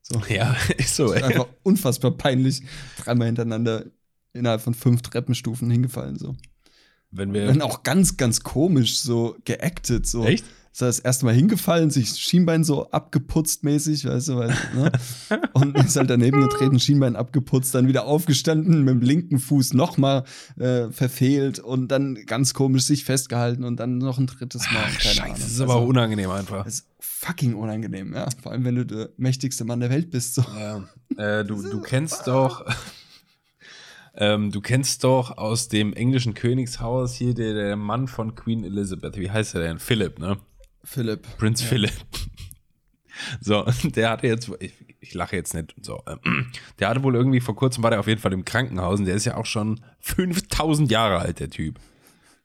[0.01, 0.21] So.
[0.29, 1.23] Ja, ist so, ey.
[1.23, 2.63] Einfach unfassbar peinlich.
[2.97, 3.85] Dreimal hintereinander
[4.33, 6.17] innerhalb von fünf Treppenstufen hingefallen.
[6.17, 6.35] So.
[7.11, 7.47] Wenn wir.
[7.47, 10.07] Dann auch ganz, ganz komisch, so geactet.
[10.07, 10.25] So.
[10.25, 10.45] Echt?
[10.79, 14.89] Ist er das erste Mal hingefallen, sich Schienbein so abgeputzt mäßig, weißt du, weil, ne?
[15.51, 20.23] Und ist halt daneben getreten, Schienbein abgeputzt, dann wieder aufgestanden, mit dem linken Fuß nochmal
[20.57, 24.85] äh, verfehlt und dann ganz komisch sich festgehalten und dann noch ein drittes Mal.
[24.85, 25.35] Ach, keine scheiße, Ahnung.
[25.37, 26.63] das ist aber Also, unangenehm einfach.
[26.63, 28.29] Das ist fucking unangenehm, ja.
[28.41, 30.35] Vor allem, wenn du der mächtigste Mann der Welt bist.
[30.35, 30.45] So.
[30.57, 30.85] Ja.
[31.17, 32.65] Äh, du, du kennst doch.
[34.15, 39.17] Ähm, du kennst doch aus dem englischen Königshaus hier der, der Mann von Queen Elizabeth.
[39.17, 39.79] Wie heißt er denn?
[39.79, 40.37] Philipp, ne?
[40.89, 41.27] Philipp.
[41.37, 41.93] Prinz Philipp.
[43.41, 46.47] So, der hatte jetzt, ich, ich lache jetzt nicht so, ähm,
[46.79, 49.15] der hatte wohl irgendwie vor kurzem war der auf jeden Fall im Krankenhaus und der
[49.15, 51.79] ist ja auch schon 5000 Jahre alt, der Typ.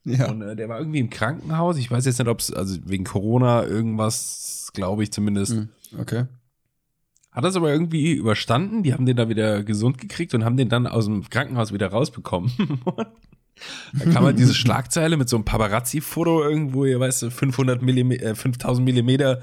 [0.02, 0.30] Ja.
[0.30, 1.78] Und äh, der war irgendwie im Krankenhaus.
[1.78, 5.52] Ich weiß jetzt nicht, ob es, also wegen Corona irgendwas, glaube ich zumindest.
[5.52, 6.24] Hm, Okay.
[7.30, 8.82] Hat das aber irgendwie überstanden.
[8.82, 11.88] Die haben den da wieder gesund gekriegt und haben den dann aus dem Krankenhaus wieder
[11.88, 12.80] rausbekommen.
[13.92, 18.34] Da kann man diese Schlagzeile mit so einem Paparazzi-Foto irgendwo, ihr weißt, 500 Millimeter, äh,
[18.34, 19.40] 5000 Millimeter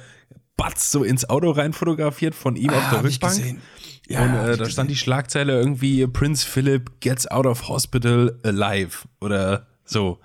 [0.57, 3.35] Batz so ins Auto rein fotografiert von ihm auf der Ah, hab ich Rückbank.
[3.37, 3.61] gesehen.
[4.09, 4.69] und äh, da gesehen.
[4.69, 10.19] stand die Schlagzeile irgendwie Prince Philip gets out of hospital alive oder so.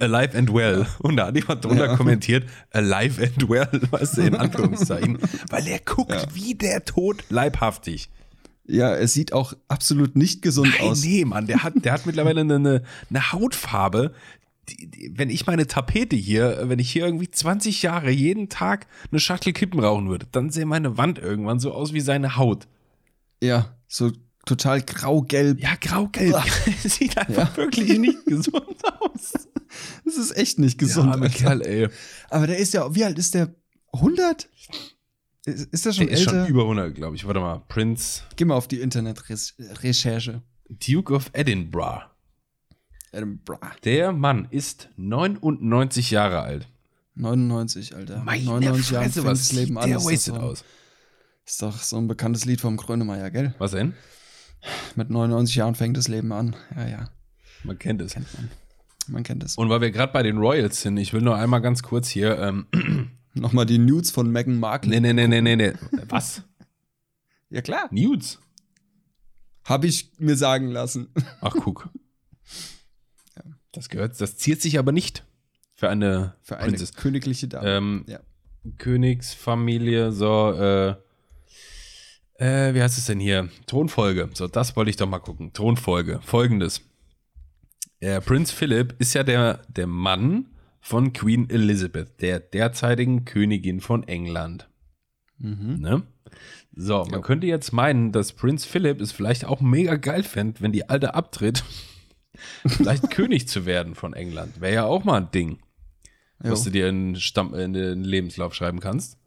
[0.00, 0.86] Alive and well.
[0.98, 1.96] Und da hat jemand drunter Ja.
[1.96, 5.18] kommentiert, alive and well, weißt du, in Anführungszeichen.
[5.50, 6.24] Weil er guckt Ja.
[6.34, 8.10] wie der Tod leibhaftig.
[8.70, 11.02] Ja, es sieht auch absolut nicht gesund Nein, aus.
[11.02, 14.12] nee, Mann, der hat, der hat mittlerweile eine, eine Hautfarbe.
[14.68, 18.86] Die, die, wenn ich meine Tapete hier, wenn ich hier irgendwie 20 Jahre jeden Tag
[19.10, 22.68] eine Schachtel Kippen rauchen würde, dann sähe meine Wand irgendwann so aus wie seine Haut.
[23.42, 24.12] Ja, so
[24.44, 25.58] total grau-gelb.
[25.62, 26.36] Ja, grau-gelb.
[26.84, 27.56] Sieht einfach Ja.
[27.56, 29.32] wirklich nicht gesund aus.
[30.06, 31.12] Das ist echt nicht gesund.
[31.12, 31.28] Alter.
[31.28, 31.88] Kerl, ey.
[32.30, 33.54] Aber der ist ja, wie alt ist der?
[33.92, 34.48] 100?
[35.48, 36.40] Ist, ist der schon Der ist älter?
[36.44, 37.26] schon über 100, glaube ich.
[37.26, 37.62] Warte mal.
[37.68, 40.42] Prince Geh mal auf die Internetrecherche.
[40.68, 42.02] Duke of Edinburgh.
[43.12, 43.60] Edinburgh.
[43.84, 46.68] Der Mann ist 99 Jahre alt.
[47.14, 48.22] 99, Alter.
[48.22, 49.88] Meine 99 Jahre fängt was das Leben sieht an.
[49.88, 50.64] der Ist, das wasted so, aus.
[51.44, 53.54] ist doch so ein bekanntes Lied vom Grönemeyer, gell?
[53.58, 53.94] Was denn?
[54.94, 56.54] Mit 99 Jahren fängt das Leben an.
[56.76, 57.10] Ja, ja.
[57.64, 58.14] Man kennt es.
[59.08, 59.56] Man kennt es.
[59.56, 62.38] Und weil wir gerade bei den Royals sind, ich will nur einmal ganz kurz hier.
[62.38, 62.66] Ähm,
[63.34, 64.90] Nochmal die Nudes von Meghan Markle.
[64.90, 65.72] nee, nee, nee, nee, nee, nee.
[66.08, 66.42] Was?
[67.50, 67.88] Ja, klar.
[67.90, 68.40] Nudes?
[69.64, 71.08] Habe ich mir sagen lassen.
[71.40, 71.88] Ach, guck.
[73.72, 75.24] Das gehört, das ziert sich aber nicht
[75.74, 76.94] für eine Für eine Prinzess.
[76.94, 77.68] königliche Dame.
[77.68, 78.20] Ähm, Ja.
[78.78, 80.88] Königsfamilie, so, äh,
[82.38, 83.48] äh, wie heißt es denn hier?
[83.66, 84.30] Thronfolge.
[84.34, 85.52] So, das wollte ich doch mal gucken.
[85.52, 86.20] Thronfolge.
[86.22, 86.80] Folgendes.
[88.00, 90.46] Äh, Prinz Philip ist ja der, der Mann
[90.80, 94.68] von Queen Elizabeth, der derzeitigen Königin von England.
[95.38, 95.80] Mhm.
[95.80, 96.02] Ne?
[96.74, 97.18] So, man Ja.
[97.20, 101.14] könnte jetzt meinen, dass Prinz Philip es vielleicht auch mega geil fände, wenn die Alte
[101.14, 101.64] abtritt,
[102.66, 104.60] vielleicht König zu werden von England.
[104.60, 105.58] Wäre ja auch mal ein Ding,
[106.44, 106.52] Jo.
[106.52, 109.18] was du dir in, Stamm, in den Lebenslauf schreiben kannst.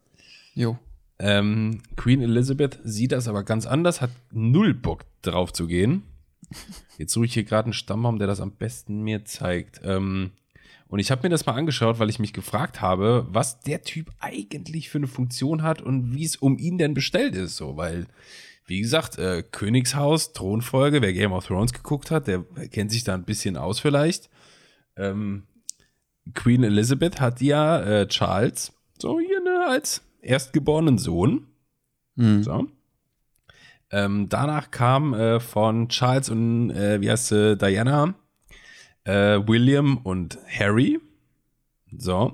[0.54, 0.78] jo.
[1.18, 6.02] Ähm, Queen Elizabeth sieht das aber ganz anders, hat null Bock drauf zu gehen.
[6.98, 9.80] Jetzt suche ich hier gerade einen Stammbaum, der das am besten mir zeigt.
[9.84, 10.32] Ähm,
[10.92, 14.10] und ich habe mir das mal angeschaut, weil ich mich gefragt habe, was der Typ
[14.20, 17.56] eigentlich für eine Funktion hat und wie es um ihn denn bestellt ist.
[17.56, 18.04] So, weil,
[18.66, 23.14] wie gesagt, äh, Königshaus, Thronfolge, wer Game of Thrones geguckt hat, der kennt sich da
[23.14, 24.28] ein bisschen aus vielleicht.
[24.98, 25.44] Ähm,
[26.34, 31.46] Queen Elizabeth hat ja äh, Charles so hier ne, als erstgeborenen Sohn.
[32.16, 32.42] Mhm.
[32.42, 32.66] So.
[33.90, 38.14] Ähm, danach kam äh, von Charles und äh, wie heißt sie, Diana,
[39.04, 41.00] äh, William und Harry.
[41.96, 42.32] So.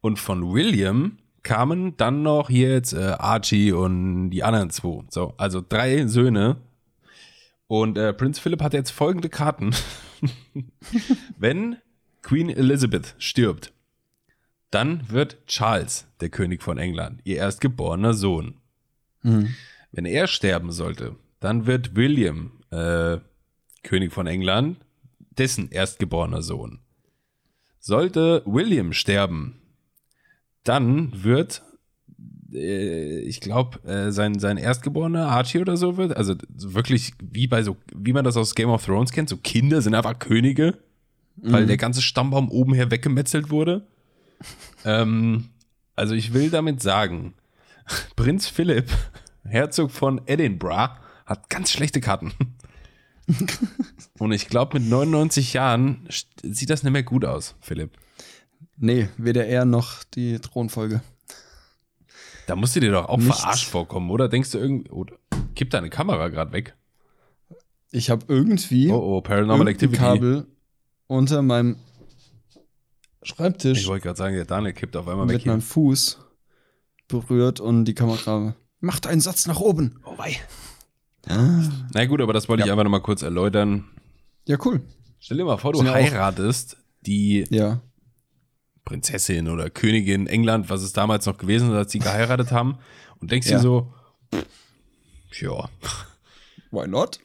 [0.00, 5.04] Und von William kamen dann noch hier jetzt äh, Archie und die anderen zwei.
[5.10, 6.56] So, also drei Söhne.
[7.66, 9.74] Und äh, Prinz Philip hat jetzt folgende Karten.
[11.38, 11.76] Wenn
[12.22, 13.72] Queen Elizabeth stirbt,
[14.70, 18.54] dann wird Charles der König von England, ihr erstgeborener Sohn.
[19.22, 19.54] Mhm.
[19.92, 23.18] Wenn er sterben sollte, dann wird William äh,
[23.82, 24.83] König von England,
[25.38, 26.80] dessen erstgeborener Sohn.
[27.80, 29.60] Sollte William sterben,
[30.62, 31.62] dann wird,
[32.52, 37.46] äh, ich glaube, äh, sein, sein erstgeborener Archie oder so wird, also so wirklich wie
[37.46, 40.78] bei so, wie man das aus Game of Thrones kennt, so Kinder sind einfach Könige,
[41.36, 43.86] weil der ganze Stammbaum oben her weggemetzelt wurde.
[44.84, 45.50] ähm,
[45.96, 47.34] also ich will damit sagen,
[48.16, 48.90] Prinz Philipp,
[49.44, 52.32] Herzog von Edinburgh, hat ganz schlechte Karten.
[54.18, 56.06] Und ich glaube, mit 99 Jahren
[56.42, 57.92] sieht das nicht mehr gut aus, Philipp.
[58.76, 61.00] Nee, weder er noch die Thronfolge.
[62.46, 63.40] Da musst du dir doch auch Nichts.
[63.40, 64.28] verarscht vorkommen, oder?
[64.28, 65.16] Denkst du irgendwie, oder
[65.54, 66.76] kippt deine Kamera gerade weg?
[67.90, 69.98] Ich habe irgendwie Oh, oh, Paranormal Activity.
[69.98, 70.46] Kabel
[71.06, 71.76] unter meinem
[73.22, 75.62] Ich Schreibtisch wollte gerade sagen, der Daniel kippt auf einmal weg mit meinem.
[75.62, 76.18] Fuß
[77.08, 80.00] berührt und die Kamera macht einen Satz nach oben.
[80.04, 80.36] Oh, wei.
[81.28, 81.62] Ah.
[81.92, 82.72] Na gut, aber das wollte ich Ja.
[82.74, 83.84] einfach nochmal kurz erläutern.
[84.46, 84.80] Ja, cool.
[85.20, 87.80] Stell dir mal vor, du Sind ja heiratest die Ja.
[88.84, 92.76] Prinzessin oder Königin England, was es damals noch gewesen ist, als sie geheiratet haben,
[93.20, 93.56] und denkst Ja.
[93.56, 93.92] dir so,
[95.40, 95.68] ja,
[96.70, 97.20] Why not?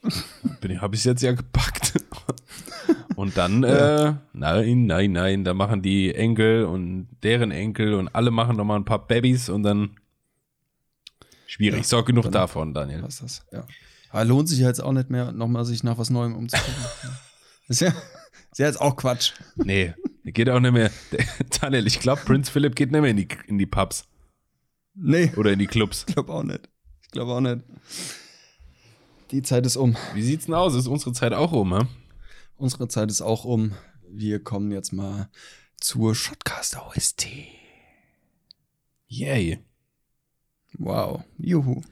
[0.80, 1.94] habe ich jetzt ja gepackt.
[3.16, 8.30] Und dann, äh, nein, nein, nein, da machen die Enkel und deren Enkel und alle
[8.30, 9.96] machen nochmal ein paar Babys und dann
[11.46, 11.80] schwierig.
[11.80, 13.02] Ja, Sorg genug davon, Daniel.
[13.02, 13.46] Was ist das?
[13.52, 13.66] Ja.
[14.10, 16.84] Aber lohnt sich ja jetzt auch nicht mehr, nochmal sich nach was Neuem umzugucken.
[17.68, 17.88] ist, ja,
[18.50, 19.32] ist ja jetzt auch Quatsch.
[19.56, 19.94] Nee,
[20.24, 20.90] geht auch nicht mehr.
[21.60, 24.04] Daniel, ich glaube, Prinz Philipp geht nicht mehr in die, in die Pubs
[24.94, 26.04] Nee, oder in die Clubs.
[26.06, 26.68] ich glaube auch nicht.
[27.02, 27.60] Ich glaube auch nicht.
[29.30, 29.96] Die Zeit ist um.
[30.14, 30.74] Wie sieht's denn aus?
[30.74, 31.86] Ist unsere Zeit auch um, hä?
[32.56, 33.72] unsere Zeit ist auch um.
[34.08, 35.30] Wir kommen jetzt mal
[35.80, 37.26] zur Shotcast OST.
[39.06, 39.60] Yay.
[40.74, 41.22] Wow.
[41.38, 41.82] Juhu.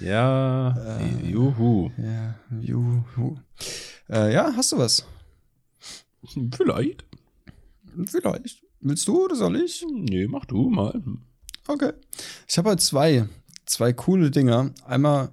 [0.00, 1.90] Ja, Äh, juhu.
[1.98, 3.36] Ja, juhu.
[4.08, 5.04] Äh, ja, hast du was?
[6.56, 7.04] Vielleicht.
[8.06, 8.62] Vielleicht.
[8.80, 9.84] Willst du oder soll ich?
[9.90, 11.00] Nee, mach du mal.
[11.68, 11.92] Okay.
[12.48, 13.28] Ich habe halt zwei,
[13.66, 14.72] zwei coole Dinger.
[14.86, 15.30] Einmal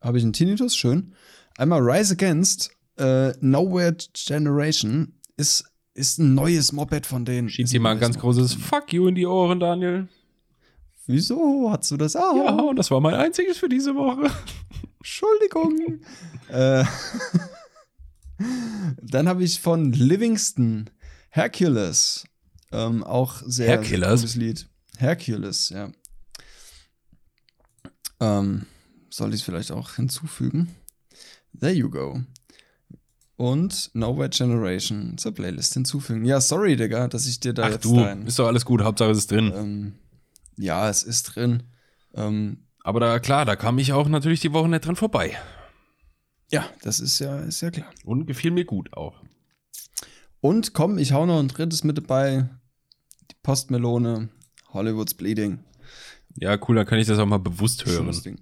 [0.00, 1.14] habe ich einen Tinnitus, schön.
[1.58, 5.64] Einmal Rise Against, äh, Nowhere Generation ist,
[5.94, 7.48] ist ein neues Moped von denen.
[7.48, 8.66] Schieb Ist dir mal ein ganz neues großes Moped.
[8.68, 10.08] Fuck you in die Ohren, Daniel.
[11.10, 11.70] Wieso?
[11.70, 12.36] Hast du das auch?
[12.36, 14.30] Ja, und das war mein einziges für diese Woche.
[14.98, 16.00] Entschuldigung.
[16.48, 16.84] äh,
[19.02, 20.88] dann habe ich von Livingston
[21.30, 22.24] Hercules.
[22.72, 24.20] Ähm, auch sehr, Hercules?
[24.20, 24.68] cooles Lied.
[24.98, 25.90] Hercules, ja.
[28.20, 28.66] Ähm,
[29.08, 30.74] soll ich es vielleicht auch hinzufügen?
[31.58, 32.20] There you go.
[33.36, 36.24] Und Nowhere Generation zur Playlist hinzufügen.
[36.26, 38.26] Ja, sorry, Digga, dass ich dir da Ach jetzt du, dein.
[38.26, 39.52] ist doch alles gut, Hauptsache es ist drin.
[39.56, 39.92] Ähm,
[40.60, 41.62] ja, es ist drin.
[42.14, 45.36] Ähm, Aber da, klar, da kam ich auch natürlich die Woche nicht dran vorbei.
[46.50, 47.90] ja, das ist ja, ist ja klar.
[48.04, 49.22] Und gefiel mir gut auch.
[50.40, 52.48] Und komm, ich hau noch ein drittes mit dabei.
[53.30, 54.30] Die Postmelone,
[54.72, 55.60] Hollywood's Bleeding.
[56.36, 58.38] Ja, cool, dann kann ich das auch mal bewusst hören.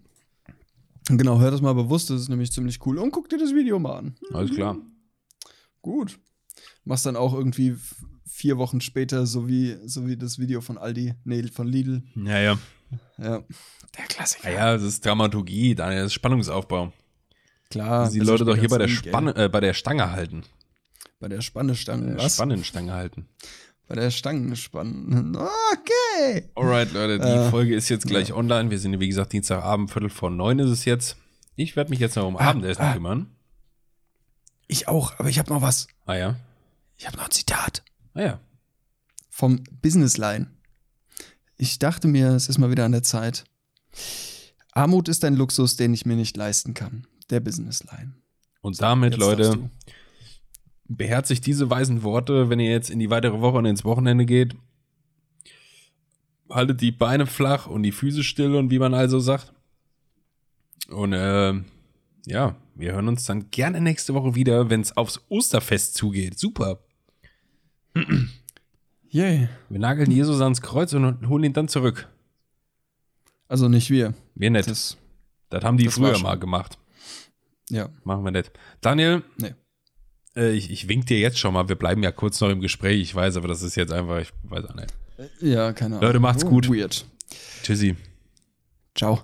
[1.08, 2.98] Genau, hör das mal bewusst, das ist nämlich ziemlich cool.
[2.98, 4.16] Und guck dir das Video mal an.
[4.32, 4.76] Alles klar.
[5.80, 6.18] Gut.
[6.84, 7.76] Machst dann auch irgendwie
[8.28, 12.02] vier Wochen später, so wie, so wie das Video von Aldi, nee, von Lidl.
[12.14, 12.58] Ja, ja.
[13.18, 13.42] Ja.
[13.96, 14.50] Der Klassiker.
[14.50, 16.92] Ja, ja, das ist Dramaturgie, Daniel, das ist Spannungsaufbau.
[17.70, 18.04] Klar.
[18.04, 18.88] Dass die Leute doch hier bei der?
[18.88, 20.44] Spanne, äh, bei der Stange halten.
[21.20, 22.14] Bei der Spannestange.
[22.14, 22.34] Der Was?
[22.34, 23.28] Spannenstange halten.
[23.88, 26.48] Bei der Stangen Okay.
[26.54, 28.70] Alright, Leute, die Äh, Folge ist jetzt gleich online.
[28.70, 31.16] Wir sind, wie gesagt, Dienstagabend, Viertel vor neun ist es jetzt.
[31.56, 32.92] Ich werde mich jetzt noch um Abendessen ah.
[32.92, 33.30] kümmern.
[34.66, 35.88] Ich auch, aber ich habe noch was.
[36.04, 36.36] Ah ja.
[36.98, 37.82] Ich habe noch ein Zitat.
[38.18, 38.40] Ah ja.
[39.30, 40.48] vom Businessline.
[41.56, 43.44] Ich dachte mir, es ist mal wieder an der Zeit.
[44.72, 47.06] Armut ist ein Luxus, den ich mir nicht leisten kann.
[47.30, 48.14] Der Businessline.
[48.60, 49.70] Und damit, Jetzt Leute,
[50.88, 54.56] beherzigt diese weisen Worte, wenn ihr jetzt in die weitere Woche und ins Wochenende geht.
[56.50, 59.52] Haltet die Beine flach und die Füße still und wie man also sagt.
[60.88, 61.54] Und äh,
[62.26, 66.36] ja, wir hören uns dann gerne nächste Woche wieder, wenn es aufs Osterfest zugeht.
[66.36, 66.80] Super.
[69.10, 69.48] Yay.
[69.68, 72.08] Wir nageln Jesus ans Kreuz und holen ihn dann zurück.
[73.48, 74.14] Also nicht wir.
[74.34, 74.68] Wir nicht.
[74.68, 74.96] Das,
[75.48, 76.78] Das, haben die das früher mal gemacht.
[77.70, 77.88] ja.
[78.04, 78.50] Machen wir nicht.
[78.82, 79.54] Daniel, Nee.
[80.36, 81.68] äh, ich, ich wink dir jetzt schon mal.
[81.68, 83.00] Wir bleiben ja kurz noch im Gespräch.
[83.00, 84.94] Ich weiß, aber das ist jetzt einfach, ich weiß auch nicht.
[85.40, 86.06] Ja, keine Ahnung.
[86.06, 86.68] Leute, macht's Oh, gut.
[86.68, 87.06] Weird.
[87.62, 87.96] Tschüssi.
[88.94, 89.22] Ciao.